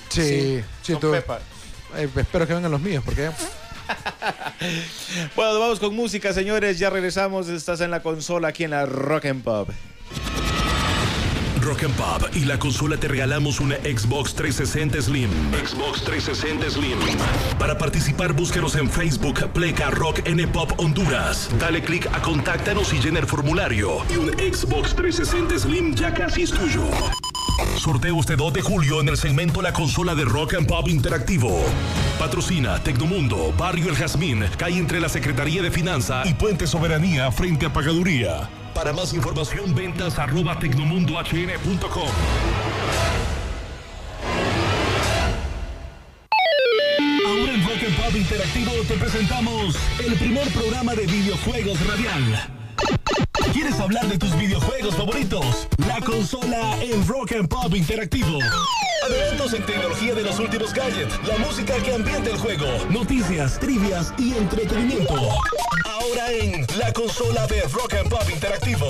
[0.09, 3.31] Sí, sí, Con tú- eh, espero que vengan los míos, porque
[5.37, 6.79] Bueno, vamos con música, señores.
[6.79, 7.49] Ya regresamos.
[7.49, 9.71] Estás en la consola aquí en la Rock and Pop.
[11.61, 15.31] Rock and Pop y la consola te regalamos una Xbox 360 Slim.
[15.53, 16.99] Xbox 360 Slim.
[17.59, 21.51] Para participar, búsquenos en Facebook, Pleca Rock N Pop Honduras.
[21.59, 23.99] Dale clic a Contáctanos y llena el formulario.
[24.11, 26.85] Y un Xbox 360 Slim ya casi es tuyo.
[27.77, 31.65] Sorteo este 2 de julio en el segmento La Consola de Rock and Pop Interactivo.
[32.19, 37.67] Patrocina Tecnomundo, Barrio El Jazmín, calle entre la Secretaría de Finanza y Puente Soberanía frente
[37.67, 38.49] a Pagaduría.
[38.75, 42.09] Para más información, ventas arroba tecnomundohn.com.
[47.27, 52.60] Ahora en Rock and Pop Interactivo te presentamos el primer programa de videojuegos radial.
[53.91, 55.69] ¿Quieres hablar de tus videojuegos favoritos?
[55.79, 58.39] La consola en Rock and Pop Interactivo.
[59.05, 64.15] Adelantos en tecnología de los últimos gadgets, la música que ambienta el juego, noticias, trivias
[64.17, 65.15] y entretenimiento.
[65.85, 68.87] Ahora en la consola de Rock and Pop Interactivo.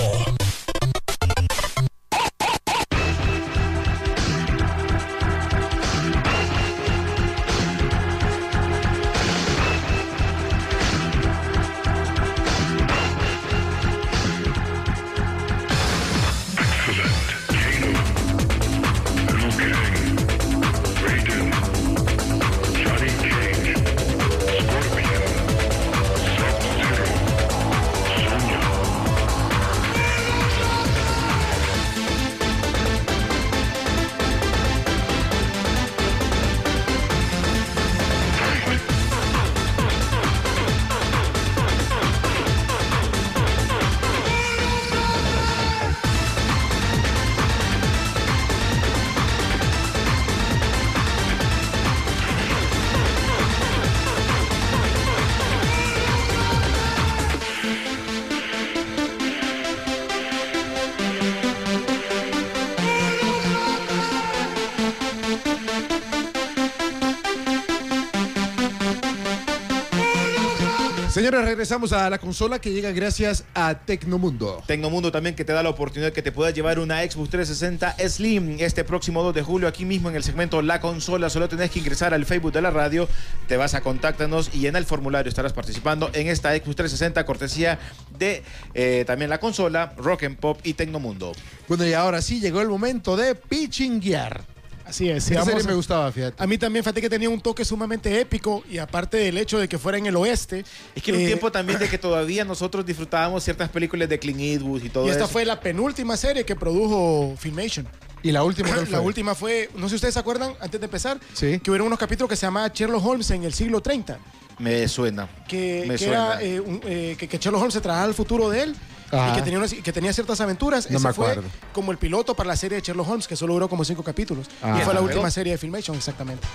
[71.45, 74.63] Regresamos a la consola que llega gracias a Tecnomundo.
[74.67, 78.57] Tecnomundo también que te da la oportunidad que te puedas llevar una Xbox 360 Slim
[78.59, 81.29] este próximo 2 de julio aquí mismo en el segmento La Consola.
[81.29, 83.09] Solo tenés que ingresar al Facebook de la radio,
[83.47, 87.79] te vas a contáctanos y en el formulario estarás participando en esta Xbox 360 cortesía
[88.17, 88.43] de
[88.75, 91.31] eh, también la consola, Rock and Pop y Tecnomundo.
[91.67, 94.60] Bueno, y ahora sí llegó el momento de pichinguear.
[94.91, 95.23] Así es.
[95.23, 96.43] Serie me gustaba, fíjate.
[96.43, 99.69] A mí también, fíjate que tenía un toque sumamente épico y aparte del hecho de
[99.69, 100.65] que fuera en el oeste.
[100.93, 104.19] Es que era un eh, tiempo también de que todavía nosotros disfrutábamos ciertas películas de
[104.19, 105.31] Clint Eastwood y todo Y esta eso.
[105.31, 107.87] fue la penúltima serie que produjo Filmation.
[108.21, 110.85] Y la última, ¿cuál La última fue, no sé si ustedes se acuerdan, antes de
[110.85, 111.59] empezar, Sí.
[111.59, 114.19] que hubo unos capítulos que se llamaba Sherlock Holmes en el siglo 30.
[114.59, 115.27] Me suena.
[115.47, 116.33] que, Me que suena.
[116.39, 118.75] era, eh, un- eh, que, que Sherlock Holmes se trabajaba al futuro de él
[119.11, 119.31] Ajá.
[119.31, 120.89] y que tenía, unas- que tenía ciertas aventuras.
[120.89, 121.49] No Ese me fue acuerdo.
[121.73, 124.47] como el piloto para la serie de Sherlock Holmes, que solo duró como cinco capítulos.
[124.61, 124.77] Ah.
[124.81, 126.47] y fue la ¿Y última serie de Filmation, exactamente.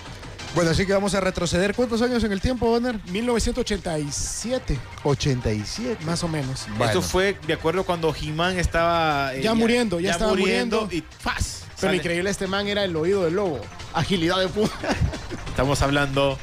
[0.55, 1.75] Bueno, así que vamos a retroceder.
[1.75, 2.99] ¿Cuántos años en el tiempo, Bonner?
[3.11, 6.03] 1987, 87.
[6.07, 6.67] más o menos.
[6.71, 6.85] Bueno.
[6.87, 9.35] Esto fue, de acuerdo, cuando He-Man estaba...
[9.35, 10.89] eh, Ya muriendo, ya estaba muriendo.
[10.91, 11.65] y ¡paz!
[11.79, 11.97] Pero Sale.
[11.99, 13.61] increíble, este man era el oído del lobo.
[13.93, 14.75] Agilidad de punta.
[15.51, 16.39] Estamos hablando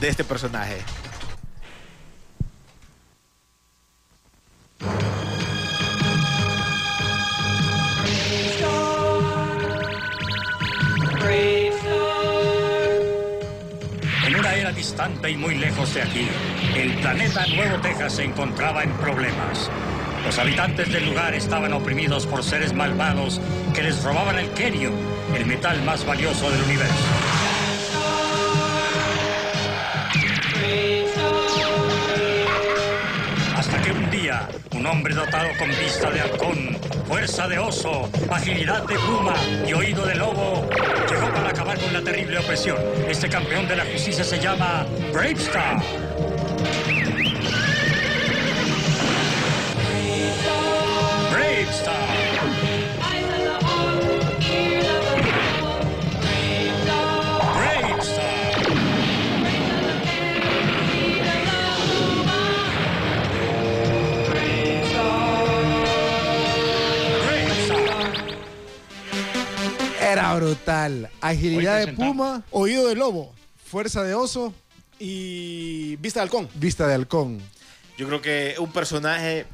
[0.00, 0.78] de este personaje.
[15.28, 16.28] Y muy lejos de aquí,
[16.76, 19.68] el planeta Nuevo Texas se encontraba en problemas.
[20.24, 23.40] Los habitantes del lugar estaban oprimidos por seres malvados
[23.74, 24.92] que les robaban el kenio,
[25.36, 26.94] el metal más valioso del universo.
[33.56, 38.86] Hasta que un día, un hombre dotado con vista de halcón, fuerza de oso, agilidad
[38.86, 39.34] de puma
[39.66, 40.68] y oído de lobo,
[41.82, 42.78] con la terrible opresión.
[43.08, 45.82] Este campeón de la justicia se llama Bravestar.
[70.36, 71.10] Brutal.
[71.20, 74.52] Agilidad de puma, Oído del lobo fuerza de oso,
[74.98, 76.48] y vista de halcón.
[76.54, 77.40] vista de halcón.
[77.98, 79.46] Yo creo que un personaje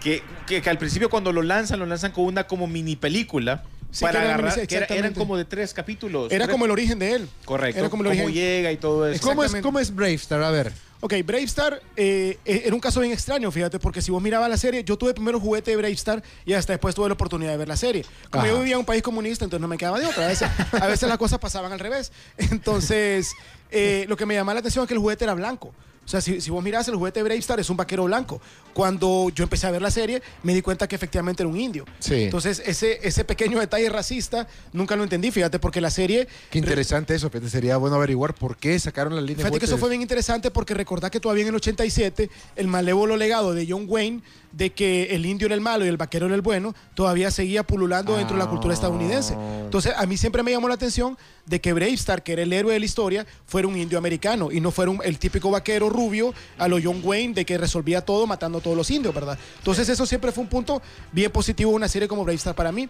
[0.00, 3.64] que, que- que al principio cuando lo lanzan, lo lanzan con una como mini película.
[3.90, 6.30] Sí, para que agarrar, que era- eran como de tres capítulos.
[6.30, 7.28] Era tres- como el origen de él.
[7.44, 7.78] Correcto.
[7.80, 8.34] Era como el cómo origen.
[8.34, 9.22] llega y todo eso.
[9.26, 9.54] ¿Cómo es.
[9.62, 10.42] ¿Cómo es Bravestar?
[10.42, 10.72] A ver.
[11.00, 14.56] Ok, Bravestar eh, eh, era un caso bien extraño, fíjate, porque si vos mirabas la
[14.56, 17.68] serie, yo tuve primero juguete de Bravestar y hasta después tuve la oportunidad de ver
[17.68, 18.04] la serie.
[18.30, 18.52] Como Ajá.
[18.52, 20.24] yo vivía en un país comunista, entonces no me quedaba de otra.
[20.24, 22.12] A veces, a veces las cosas pasaban al revés.
[22.38, 23.32] Entonces,
[23.70, 25.74] eh, lo que me llamaba la atención es que el juguete era blanco.
[26.06, 28.40] O sea, si, si vos mirás el juguete de Bravestar es un vaquero blanco.
[28.72, 31.84] Cuando yo empecé a ver la serie, me di cuenta que efectivamente era un indio.
[31.98, 32.24] Sí.
[32.24, 37.14] Entonces, ese, ese pequeño detalle racista nunca lo entendí, fíjate, porque la serie Qué interesante
[37.16, 37.28] eso.
[37.28, 39.38] Fíjate, sería bueno averiguar por qué sacaron la línea.
[39.38, 42.68] de Fíjate que eso fue bien interesante porque recordá que todavía en el 87 el
[42.68, 44.22] malévolo legado de John Wayne
[44.56, 47.62] de que el indio era el malo y el vaquero era el bueno, todavía seguía
[47.62, 49.34] pululando dentro de la cultura estadounidense.
[49.34, 52.72] Entonces, a mí siempre me llamó la atención de que Bravestar, que era el héroe
[52.72, 56.32] de la historia, fuera un indio americano y no fuera un- el típico vaquero rubio
[56.56, 59.38] a lo John Wayne de que resolvía todo matando a todos los indios, ¿verdad?
[59.58, 60.80] Entonces, eso siempre fue un punto
[61.12, 62.88] bien positivo de una serie como Bravestar para mí.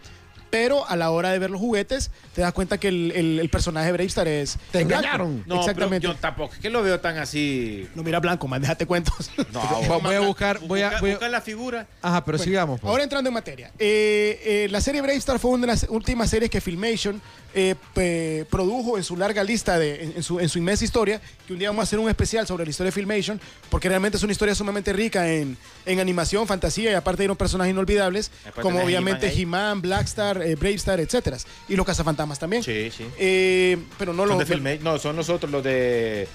[0.56, 3.48] Pero a la hora de ver los juguetes, te das cuenta que el, el- el
[3.50, 4.56] personaje de Bravestar es.
[4.72, 5.44] Te engañaron.
[5.46, 6.00] No, Exactamente.
[6.06, 7.86] pero yo tampoco, es que lo veo tan así.
[7.94, 9.30] No, mira, blanco, man, déjate cuentos.
[9.52, 11.86] No, Voy- voy a buscar- voy a- voy a- busca la figura.
[12.00, 12.80] Ajá, pero Bueno, sigamos.
[12.80, 12.90] pues.
[12.90, 13.70] Ahora entrando en materia.
[13.78, 17.20] Eh, eh, la serie Bravestar fue una de las últimas series que Filmation
[17.58, 21.52] eh, produjo en su larga lista, de, en, en su, en su inmensa historia, que
[21.54, 23.40] un día vamos a hacer un especial sobre la historia de Filmation,
[23.70, 27.38] porque realmente es una historia sumamente rica en, en animación, fantasía y aparte de unos
[27.38, 29.40] personajes inolvidables, Después como obviamente He-Man.
[29.40, 31.36] He-Man, Blackstar, eh, Bravestar, etcétera.
[31.68, 32.62] Y los cazafantasmas también.
[32.62, 33.06] Sí, sí.
[33.18, 34.78] Eh, pero no Son lo, de.
[34.80, 36.26] No, son nosotros los de.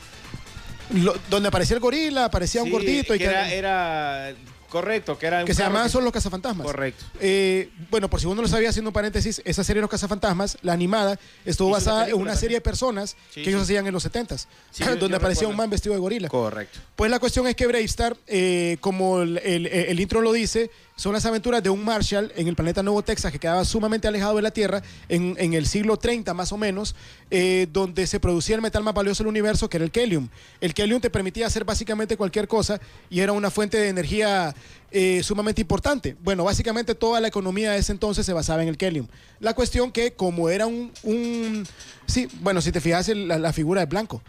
[0.93, 4.33] lo- Donde aparecía el gorila, aparecía un gordito y que era, era
[4.69, 6.65] correcto, que era que se llamaban que- solo los cazafantasmas.
[6.65, 7.03] Correcto.
[7.19, 10.57] Eh, bueno, por si uno no lo sabía, haciendo un paréntesis, esa serie Los Cazafantasmas,
[10.61, 13.73] la animada, estuvo Hizo una basada en una serie de personas Sí, que ellos sí.
[13.73, 16.29] hacían en los 70s, Sí, donde aparecía un man vestido de gorila.
[16.29, 16.79] Correcto.
[16.95, 21.13] Pues la cuestión es que Bravestar, eh, como el, el- el intro lo dice, son
[21.13, 24.41] las aventuras de un Marshall en el planeta Nuevo Texas que quedaba sumamente alejado de
[24.41, 26.95] la Tierra en, en el siglo 30 más o menos,
[27.29, 30.29] eh, donde se producía el metal más valioso del universo, que era el Kelium.
[30.59, 34.53] El Kelium te permitía hacer básicamente cualquier cosa y era una fuente de energía
[34.91, 36.15] eh, sumamente importante.
[36.21, 39.07] Bueno, básicamente toda la economía de ese entonces se basaba en el Kelium.
[39.39, 40.91] La cuestión que como era un...
[41.03, 41.65] un
[42.05, 44.21] sí, bueno, si te fijas la, la figura de blanco.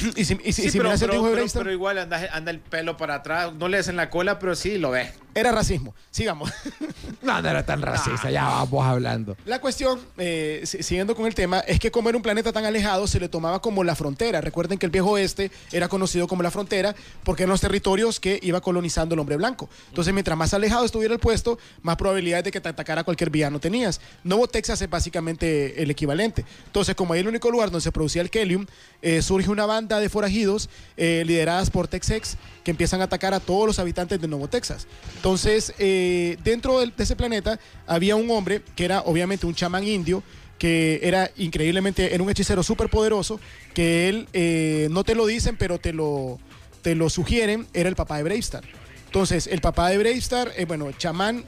[0.16, 2.50] y si, y si- y Sí, si pero, el pero- pero- pero igual anda, anda
[2.50, 3.52] el pelo para atrás.
[3.54, 5.10] No le hacen la cola, pero sí lo ves.
[5.34, 5.94] Era racismo.
[6.10, 6.50] Sigamos.
[7.22, 9.36] No, no era tan racista, ya vamos hablando.
[9.44, 12.64] La cuestión, eh, si- siguiendo con el tema, es que como era un planeta tan
[12.64, 14.40] alejado, se le tomaba como la frontera.
[14.40, 18.38] Recuerden que el viejo oeste era conocido como la frontera porque eran los territorios que
[18.42, 19.68] iba colonizando el hombre blanco.
[19.88, 23.60] Entonces, mientras más alejado estuviera el puesto, más probabilidades de que te atacara cualquier villano
[23.60, 24.00] tenías.
[24.24, 26.44] Nuevo Texas es básicamente el equivalente.
[26.66, 28.64] Entonces, como ahí el único lugar donde se producía el Kelium,
[29.02, 33.40] eh, surge una banda de forajidos eh, lideradas por Texex que empiezan a atacar a
[33.40, 34.86] todos los habitantes de Nuevo Texas.
[35.16, 40.22] Entonces, eh, dentro de ese planeta había un hombre que era obviamente un chamán indio
[40.58, 43.40] que era increíblemente, era un hechicero súper poderoso,
[43.72, 46.38] que él, eh, no te lo dicen, pero te lo,
[46.82, 48.62] te lo sugieren, era el papá de Bravestar.
[49.06, 51.46] Entonces, el papá de Bravestar, eh, bueno, chamán,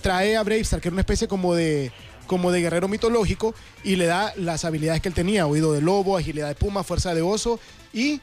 [0.00, 1.90] trae a Bravestar, que era una especie como de
[2.26, 6.16] como de guerrero mitológico y le da las habilidades que él tenía, oído de lobo,
[6.16, 7.58] agilidad de puma, fuerza de oso
[7.92, 8.20] y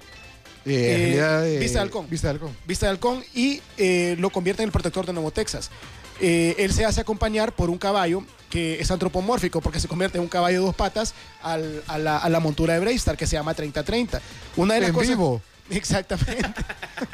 [0.64, 2.08] Eh, Eh, de- vista de halcón.
[2.08, 2.56] Vista de halcón.
[2.68, 5.72] Vista de Halcón y eh, lo convierte en el protector de Nuevo Texas.
[6.20, 10.30] Él se hace acompañar por un caballo que es antropomórfico porque se convierte en un
[10.30, 13.56] caballo de dos patas al- a, la, a la montura de Bravestar que se llama
[13.56, 14.22] 3030.
[14.56, 15.42] Una de las En cosas, vivo.
[15.78, 16.50] Exactamente.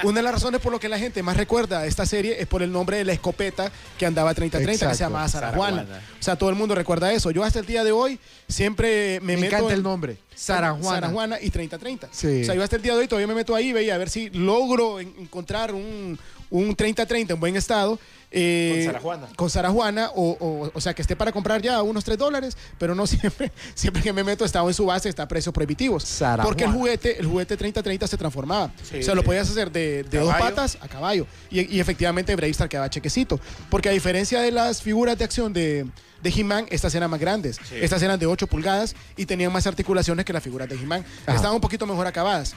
[0.03, 2.61] Una de las razones por lo que la gente más recuerda esta serie es por
[2.61, 5.85] el nombre de la escopeta que andaba 3030 que se llamaba Sarajuana.
[6.19, 7.31] O sea, todo el mundo recuerda eso.
[7.31, 10.17] Yo hasta el día de hoy siempre me, Me, meto encanta en- el nombre.
[10.35, 10.99] Sarajuana.
[11.01, 12.09] Sarajuana y 3030.
[12.11, 12.41] Sí.
[12.41, 14.09] O sea, yo hasta el día de hoy todavía me meto ahí, veía a ver
[14.09, 16.17] si logro en- encontrar un,
[16.49, 17.99] un 3030 en buen estado.
[18.31, 19.27] Eh, Con Sarajuana.
[19.35, 22.93] Con Sarajuana, o, o, o sea, que esté para comprar ya unos 3 dólares, pero
[22.95, 26.03] no siempre, siempre que me meto estaba en su base, está a precios prohibitivos.
[26.03, 26.43] Sarajuana.
[26.43, 28.71] Porque el juguete, el juguete 3030 se transformaba.
[28.83, 31.25] Sí, o sea, lo podías hacer de, de dos patas a caballo.
[31.49, 33.39] Y, y efectivamente Bravestar quedaba chequecito.
[33.69, 35.85] Porque a diferencia de las figuras de acción de,
[36.21, 37.57] de He-Man, estas eran más grandes.
[37.63, 37.75] Sí.
[37.79, 41.05] Estas eran de 8 pulgadas y tenían más articulaciones que las figuras de He-Man.
[41.27, 42.55] Estaban un poquito mejor acabadas.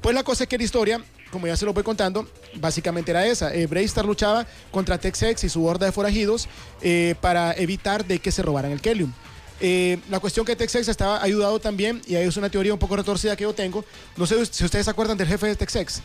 [0.00, 1.00] Pues la cosa es que la historia,
[1.32, 3.52] como ya se lo voy contando, básicamente era esa.
[3.52, 6.46] Eh, Bravestar luchaba contra Tex-Ex y su horda de forajidos
[6.82, 9.12] eh, para evitar de que se robaran el Kelium.
[9.60, 12.96] Eh, la cuestión que Tex-Ex estaba ayudado también, y ahí es una teoría un poco
[12.96, 13.84] retorcida que yo tengo.
[14.16, 16.02] No sé si ustedes se acuerdan del jefe de Tex-Ex.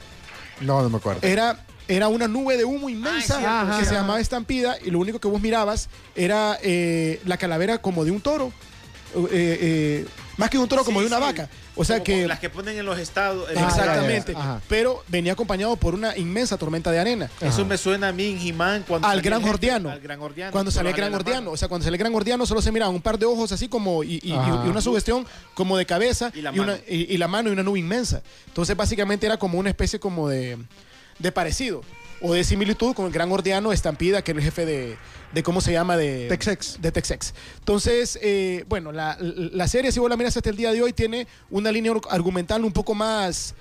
[0.61, 1.19] No, no me acuerdo.
[1.27, 5.19] Era, era una nube de humo inmensa Ah, que se llamaba Estampida y lo único
[5.19, 8.51] que vos mirabas era eh, la calavera como de un toro.
[9.15, 10.05] Eh, eh,
[10.37, 11.49] más que un toro, como de una vaca.
[11.75, 12.27] O sea Como que...
[12.27, 13.49] Las que ponen en los estados.
[13.49, 14.33] en Exactamente.
[14.35, 14.61] Ajá.
[14.69, 17.29] Pero venía acompañado por una inmensa tormenta de arena.
[17.41, 19.89] Eso me suena a mí en He-Man cuando Al gran gordiano.
[19.89, 20.51] Al gran gordiano.
[20.51, 21.51] Cuando salía el gran gordiano.
[21.51, 23.67] O sea, cuando salía el gran gordiano solo se miraban un par de ojos así
[23.67, 24.63] como y, y- Ajá.
[24.65, 26.77] y una sugestión como de cabeza Y la una, mano.
[26.87, 28.21] y- y la mano y una nube inmensa.
[28.47, 30.57] Entonces básicamente era como una especie como de,
[31.19, 31.81] de parecido
[32.21, 34.97] o de similitud con el gran gordiano Estampida, que era el jefe de,
[35.33, 35.97] de ¿cómo se llama?
[35.97, 36.79] De Tex-Ex.
[36.81, 37.33] De Tex-Ex.
[37.59, 40.93] Entonces, eh, bueno, la, la serie, si vos la miras hasta el día de hoy,
[40.93, 43.55] tiene una línea argumental un poco más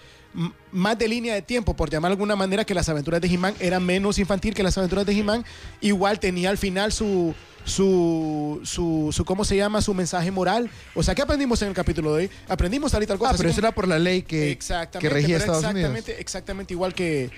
[0.71, 3.55] más de línea de tiempo, por llamar de alguna manera, que las aventuras de He-Man
[3.59, 5.47] eran menos infantil que las aventuras de He-Man.
[5.81, 9.81] Igual tenía al final su, su, su, su, ¿cómo se llama?
[9.81, 10.69] Su mensaje moral.
[10.95, 12.31] O sea, ¿qué aprendimos en el capítulo de hoy?
[12.49, 13.31] Aprendimos y tal cosa.
[13.33, 16.21] Ah, pero eso como- era por la ley que, exactamente, que regía Estados exactamente, Unidos.
[16.21, 17.31] exactamente igual que,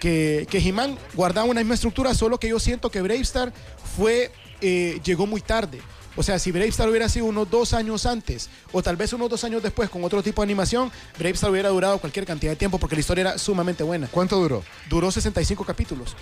[0.00, 3.52] que, que He-Man guardaba una misma estructura, solo que yo siento que Bravestar
[3.96, 4.30] fue,
[4.60, 5.80] eh, llegó muy tarde.
[6.18, 9.44] O sea, si Bravestar hubiera sido unos dos años antes, o tal vez unos dos
[9.44, 12.96] años después con otro tipo de animación, Bravestar hubiera durado cualquier cantidad de tiempo porque
[12.96, 14.08] la historia era sumamente buena.
[14.10, 14.64] ¿Cuánto duró?
[14.88, 16.16] Duró 65 capítulos.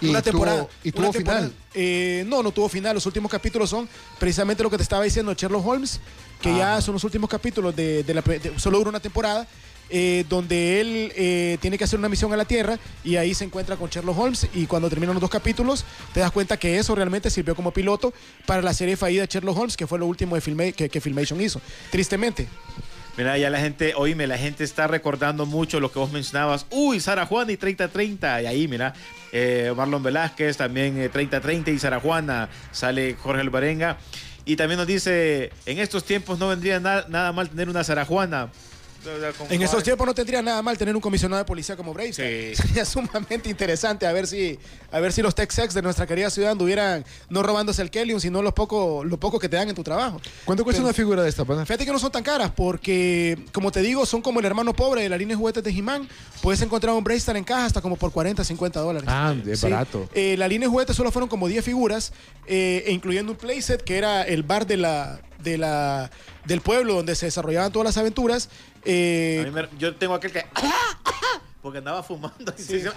[0.00, 0.68] Y una tuvo- temporada.
[0.82, 1.40] y una tuvo temporada.
[1.48, 1.56] final.
[1.74, 2.94] Eh, no, no tuvo final.
[2.94, 3.86] Los últimos capítulos son
[4.18, 6.00] precisamente lo que te estaba diciendo Sherlock Holmes,
[6.40, 8.22] que ya son los últimos capítulos de, de la.
[8.22, 9.46] de- solo dura una temporada.
[9.90, 13.44] Eh, donde él eh, tiene que hacer una misión a la Tierra y ahí se
[13.44, 16.94] encuentra con Sherlock Holmes y cuando terminan los dos capítulos te das cuenta que eso
[16.94, 18.12] realmente sirvió como piloto
[18.46, 21.40] para la serie fallida de Sherlock Holmes que fue lo último de que, que Filmation
[21.40, 21.60] hizo.
[21.90, 22.48] Tristemente.
[23.16, 26.64] Mira, ya la gente, oíme, la gente está recordando mucho lo que vos mencionabas.
[26.70, 28.42] Uy, Sara Juana y 30-30.
[28.44, 28.94] Y ahí, mira,
[29.32, 32.48] eh, Marlon Velázquez también eh, 30-30 y Sara Juana.
[32.72, 33.98] Sale Jorge Alvarenga.
[34.46, 38.04] Y también nos dice, en estos tiempos no vendría na- nada mal tener una Sara
[38.06, 38.50] Juana.
[39.48, 42.16] En esos tiempos no tendría nada mal tener un comisionado de policía como Braves.
[42.16, 42.54] Sí.
[42.62, 44.58] Sería sumamente interesante a ver si
[44.92, 48.42] a ver si los Tex-Ex de nuestra querida ciudad anduvieran no robándose el Kelly, sino
[48.42, 50.20] los poco, lo poco que te dan en tu trabajo.
[50.44, 51.64] ¿Cuánto cuesta Pero- una figura de esta, pana?
[51.64, 55.02] Fíjate que no son tan caras porque, como te digo, son como el hermano pobre
[55.02, 56.08] de la línea de juguetes de He-Man.
[56.42, 59.08] Puedes encontrar un Braystar en caja hasta como por 40, 50 dólares.
[59.10, 59.66] Ah, es Sí.
[59.70, 60.08] barato.
[60.14, 62.12] Eh, la línea de juguetes solo fueron como 10 figuras,
[62.46, 66.10] eh, e incluyendo un playset que era el bar de la, de la,
[66.46, 68.48] del pueblo donde se desarrollaban todas las aventuras.
[68.84, 70.44] Eh, me- yo tengo aquel que...
[71.62, 72.54] Porque andaba fumando.
[72.58, 72.92] y se hizo-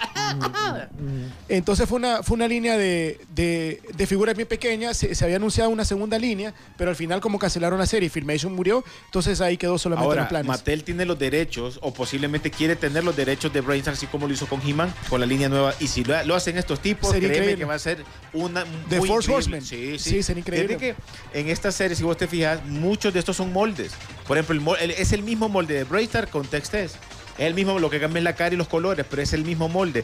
[1.50, 4.98] Entonces fue una, fue una línea de, de, de figuras bien pequeñas.
[4.98, 8.54] Se, se había anunciado una segunda línea, pero al final, como cancelaron la serie, Filmation
[8.54, 8.84] murió.
[9.06, 10.48] Entonces ahí quedó solamente Ahora, en planes.
[10.48, 14.34] Mattel tiene los derechos, o posiblemente quiere tener los derechos de Brainstar, así como lo
[14.34, 15.74] hizo con He-Man, con la línea nueva.
[15.80, 17.60] Y si lo, lo hacen estos tipos, Sería créeme increíble.
[17.64, 18.04] que va a ser
[18.34, 18.64] una.
[18.90, 19.58] The muy Force increíble.
[19.58, 19.62] Horsemen.
[19.62, 20.10] Sí, sí.
[20.12, 20.78] Sí, sería increíble.
[20.80, 20.96] Fíjate
[21.34, 23.92] que en esta serie, si vos te fijas, muchos de estos son moldes.
[24.28, 26.96] Por ejemplo, el es el mismo molde de Brainstar con Tex-Test.
[27.38, 29.44] Es el mismo, lo que cambia es la cara y los colores, pero es el
[29.44, 30.04] mismo molde.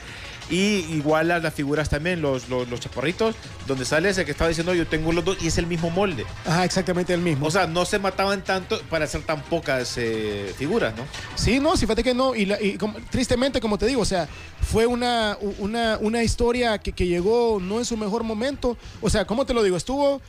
[0.49, 3.35] Y igual a las figuras también, los, los, los chaparritos,
[3.67, 6.25] donde sale ese que estaba diciendo yo tengo los dos y es el mismo molde.
[6.45, 7.45] Ajá, exactamente el mismo.
[7.45, 11.03] O sea, no se mataban tanto para hacer tan pocas eh, figuras, ¿no?
[11.35, 12.33] Sí, no, sí, fíjate que no.
[12.35, 14.27] Y, la- y como- tristemente, como te digo, o sea,
[14.71, 18.75] fue una, una, una historia que, que llegó no en su mejor momento.
[19.01, 19.77] O sea, ¿cómo te lo digo?
[19.77, 20.19] Estuvo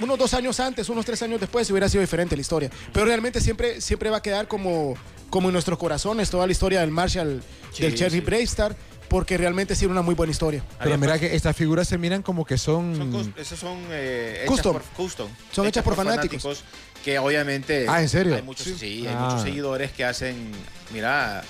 [0.00, 2.70] unos dos años antes, unos tres años después, hubiera sido diferente la historia.
[2.92, 4.96] Pero realmente siempre, siempre va a quedar como,
[5.32, 8.20] como en nuestros corazones toda la historia del Marshall, Sí, del Cherry sí.
[8.20, 8.76] Braystar,
[9.08, 10.62] porque realmente sí era una muy buena historia.
[10.78, 12.94] Pero mira que estas figuras se miran como que son...
[12.96, 14.72] Son esos son eh, hechas Custom.
[14.74, 15.28] por custom.
[15.50, 16.62] Son hechas por fanáticos.
[17.02, 17.86] Que obviamente.
[17.88, 18.34] Ah, ¿en serio?
[18.36, 18.76] Hay muchos, Sí.
[18.78, 19.24] sí, hay Ah.
[19.24, 20.52] muchos seguidores que hacen.
[20.92, 21.42] Mira.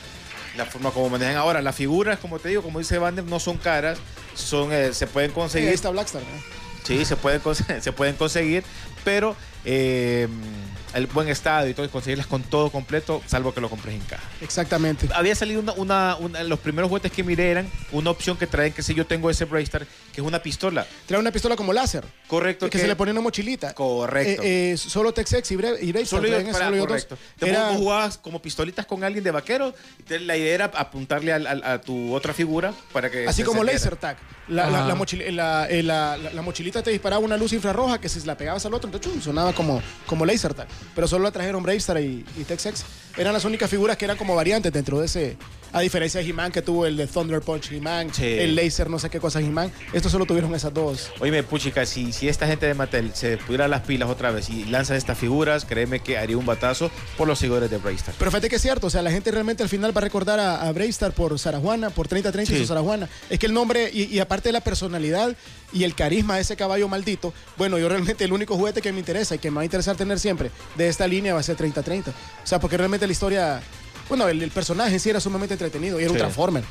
[0.57, 3.57] La forma como manejan ahora, las figuras, como te digo, como dice Vander, no son
[3.57, 3.99] caras,
[4.35, 5.71] son, eh, se pueden conseguir.
[5.71, 6.21] está Blackstar.
[6.23, 6.43] ¿no?
[6.85, 7.41] Sí, se pueden,
[7.83, 8.63] se pueden conseguir,
[9.03, 10.29] pero eh,
[10.95, 14.01] el buen estado y todo, y conseguirlas con todo completo, salvo que lo compres en
[14.03, 14.23] caja.
[14.41, 15.09] Exactamente.
[15.15, 18.73] Había salido una, una, una- los primeros juguetes que miré eran una opción que traen,
[18.73, 20.87] que si yo tengo ese Braystar, que es una pistola.
[21.07, 22.69] Trae una pistola como láser, Correcto.
[22.69, 23.73] que, se le pone una mochilita.
[23.75, 24.43] Correcto.
[24.43, 25.57] Eh, eh, solo Tex-Ex y, y
[25.93, 27.19] Braystar Solo eso, para- solo correcto.
[27.39, 29.75] Te Era- vos jugabas como pistolitas con alguien de vaquero.
[29.99, 33.27] y te- la idea era apuntarle a, tu otra figura para que.
[33.27, 34.17] Así como laser tag.
[34.49, 34.89] La, la- Ajá.
[34.89, 38.21] la mochil- la- eh, la- la- la mochilita te disparaba una luz infrarroja que si
[38.27, 40.67] la pegabas al otro, entonces chum, sonaba como, como laser tag.
[40.95, 42.85] Pero solo la trajeron Bravestar y, y Tex-Ex.
[43.17, 45.37] Eran las únicas figuras que eran como variantes dentro de ese.
[45.75, 48.27] A diferencia de He-Man que tuvo el de Thunder Punch He-Man, Sí.
[48.27, 49.73] el laser, no sé qué cosa He-Man.
[49.95, 51.11] Estos solo tuvieron esas dos.
[51.19, 54.65] Oye, puchica, si, si esta gente de Mattel se pudiera las pilas otra vez y
[54.67, 58.15] lanza estas figuras, créeme que haría un batazo por los seguidores de Braystar.
[58.19, 60.39] Pero fíjate que es cierto, o sea, la gente realmente al final va a recordar
[60.41, 62.59] a, a Bravestar por Sarajuana, por 30-30 y Sí.
[62.59, 63.09] su Sarajuana.
[63.31, 65.35] Es que el nombre, y, y aparte de la personalidad
[65.73, 68.99] y el carisma de ese caballo maldito, bueno, yo realmente el único juguete que me
[68.99, 71.57] interesa y que me va a interesar tener siempre de esta línea va a ser
[71.57, 72.09] 30-30.
[72.11, 72.13] O
[72.47, 73.63] sea, porque realmente la historia,
[74.09, 76.21] bueno, el, el personaje en sí era sumamente entretenido y era un Sí.
[76.21, 76.65] Transformer.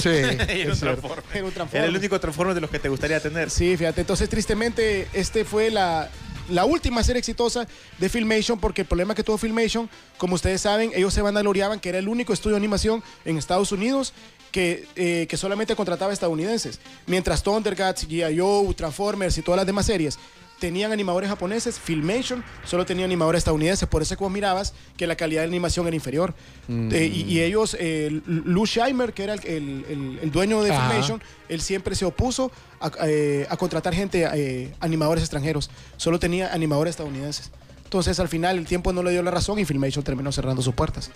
[0.00, 0.78] Sí, Era un.
[0.78, 1.24] Transformer.
[1.32, 1.88] Era un Era Transformer.
[1.90, 3.50] el único Transformer de los que te gustaría tener.
[3.50, 6.08] Sí, fíjate, entonces tristemente este fue la,
[6.50, 7.66] la última serie exitosa
[7.98, 11.88] de Filmation porque el problema que tuvo Filmation, como ustedes saben, ellos se vanagloriaban que
[11.88, 14.12] era el único estudio de animación en Estados Unidos
[14.52, 18.38] que, eh, que solamente contrataba estadounidenses, mientras Thundercats, G.I.
[18.38, 20.16] Joe, Transformers y todas las demás series
[20.60, 25.16] tenían animadores japoneses, Filmation solo tenía animadores estadounidenses, por eso que vos mirabas que la
[25.16, 26.34] calidad de animación era inferior.
[26.68, 30.72] Eh, y, y ellos, eh, Lou Scheimer, que era el, el- el- el dueño de
[30.72, 30.88] Ajá.
[30.88, 32.50] Filmation, él siempre se opuso
[32.80, 35.70] a, eh, a contratar gente, animadores extranjeros.
[35.96, 37.50] Solo tenía animadores estadounidenses.
[37.94, 40.74] Entonces, al final, el tiempo no le dio la razón y Filmation terminó cerrando sus
[40.74, 41.12] puertas.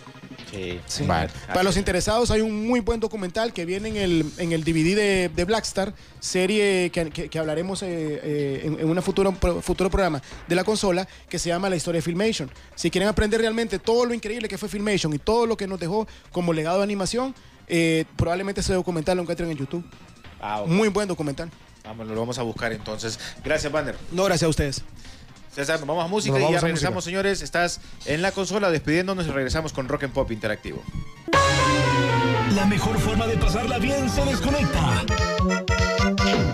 [0.52, 0.78] Sí.
[0.86, 1.04] Sí.
[1.06, 1.28] Vale.
[1.48, 4.94] Para los interesados hay un muy buen documental que viene en el, en el DVD
[4.94, 9.90] de, de Blackstar, serie que, que- que hablaremos eh, eh, en, en un futuro, futuro
[9.90, 12.48] programa de la consola, que se llama La historia de Filmation.
[12.76, 15.80] Si quieren aprender realmente todo lo increíble que fue Filmation y todo lo que nos
[15.80, 17.34] dejó como legado de animación,
[17.66, 19.84] eh, probablemente ese documental lo encuentren en YouTube.
[20.40, 20.62] Ah.
[20.64, 21.50] Muy buen documental.
[21.82, 23.18] Vamos, lo vamos a buscar entonces.
[23.44, 23.96] Gracias, Banner.
[24.12, 24.84] No, gracias a ustedes.
[25.58, 27.10] Vamos a música y ya regresamos, música.
[27.10, 27.42] señores.
[27.42, 30.80] Estás en la consola despidiéndonos y regresamos con Rock and Pop Interactivo.
[32.54, 35.04] La mejor forma de pasarla bien se desconecta.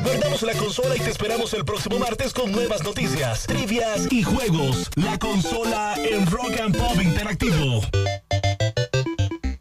[0.02, 4.90] Guardamos la consola y te esperamos el próximo martes con nuevas noticias, trivias y juegos.
[4.96, 7.82] La consola en Rock and Pop Interactivo.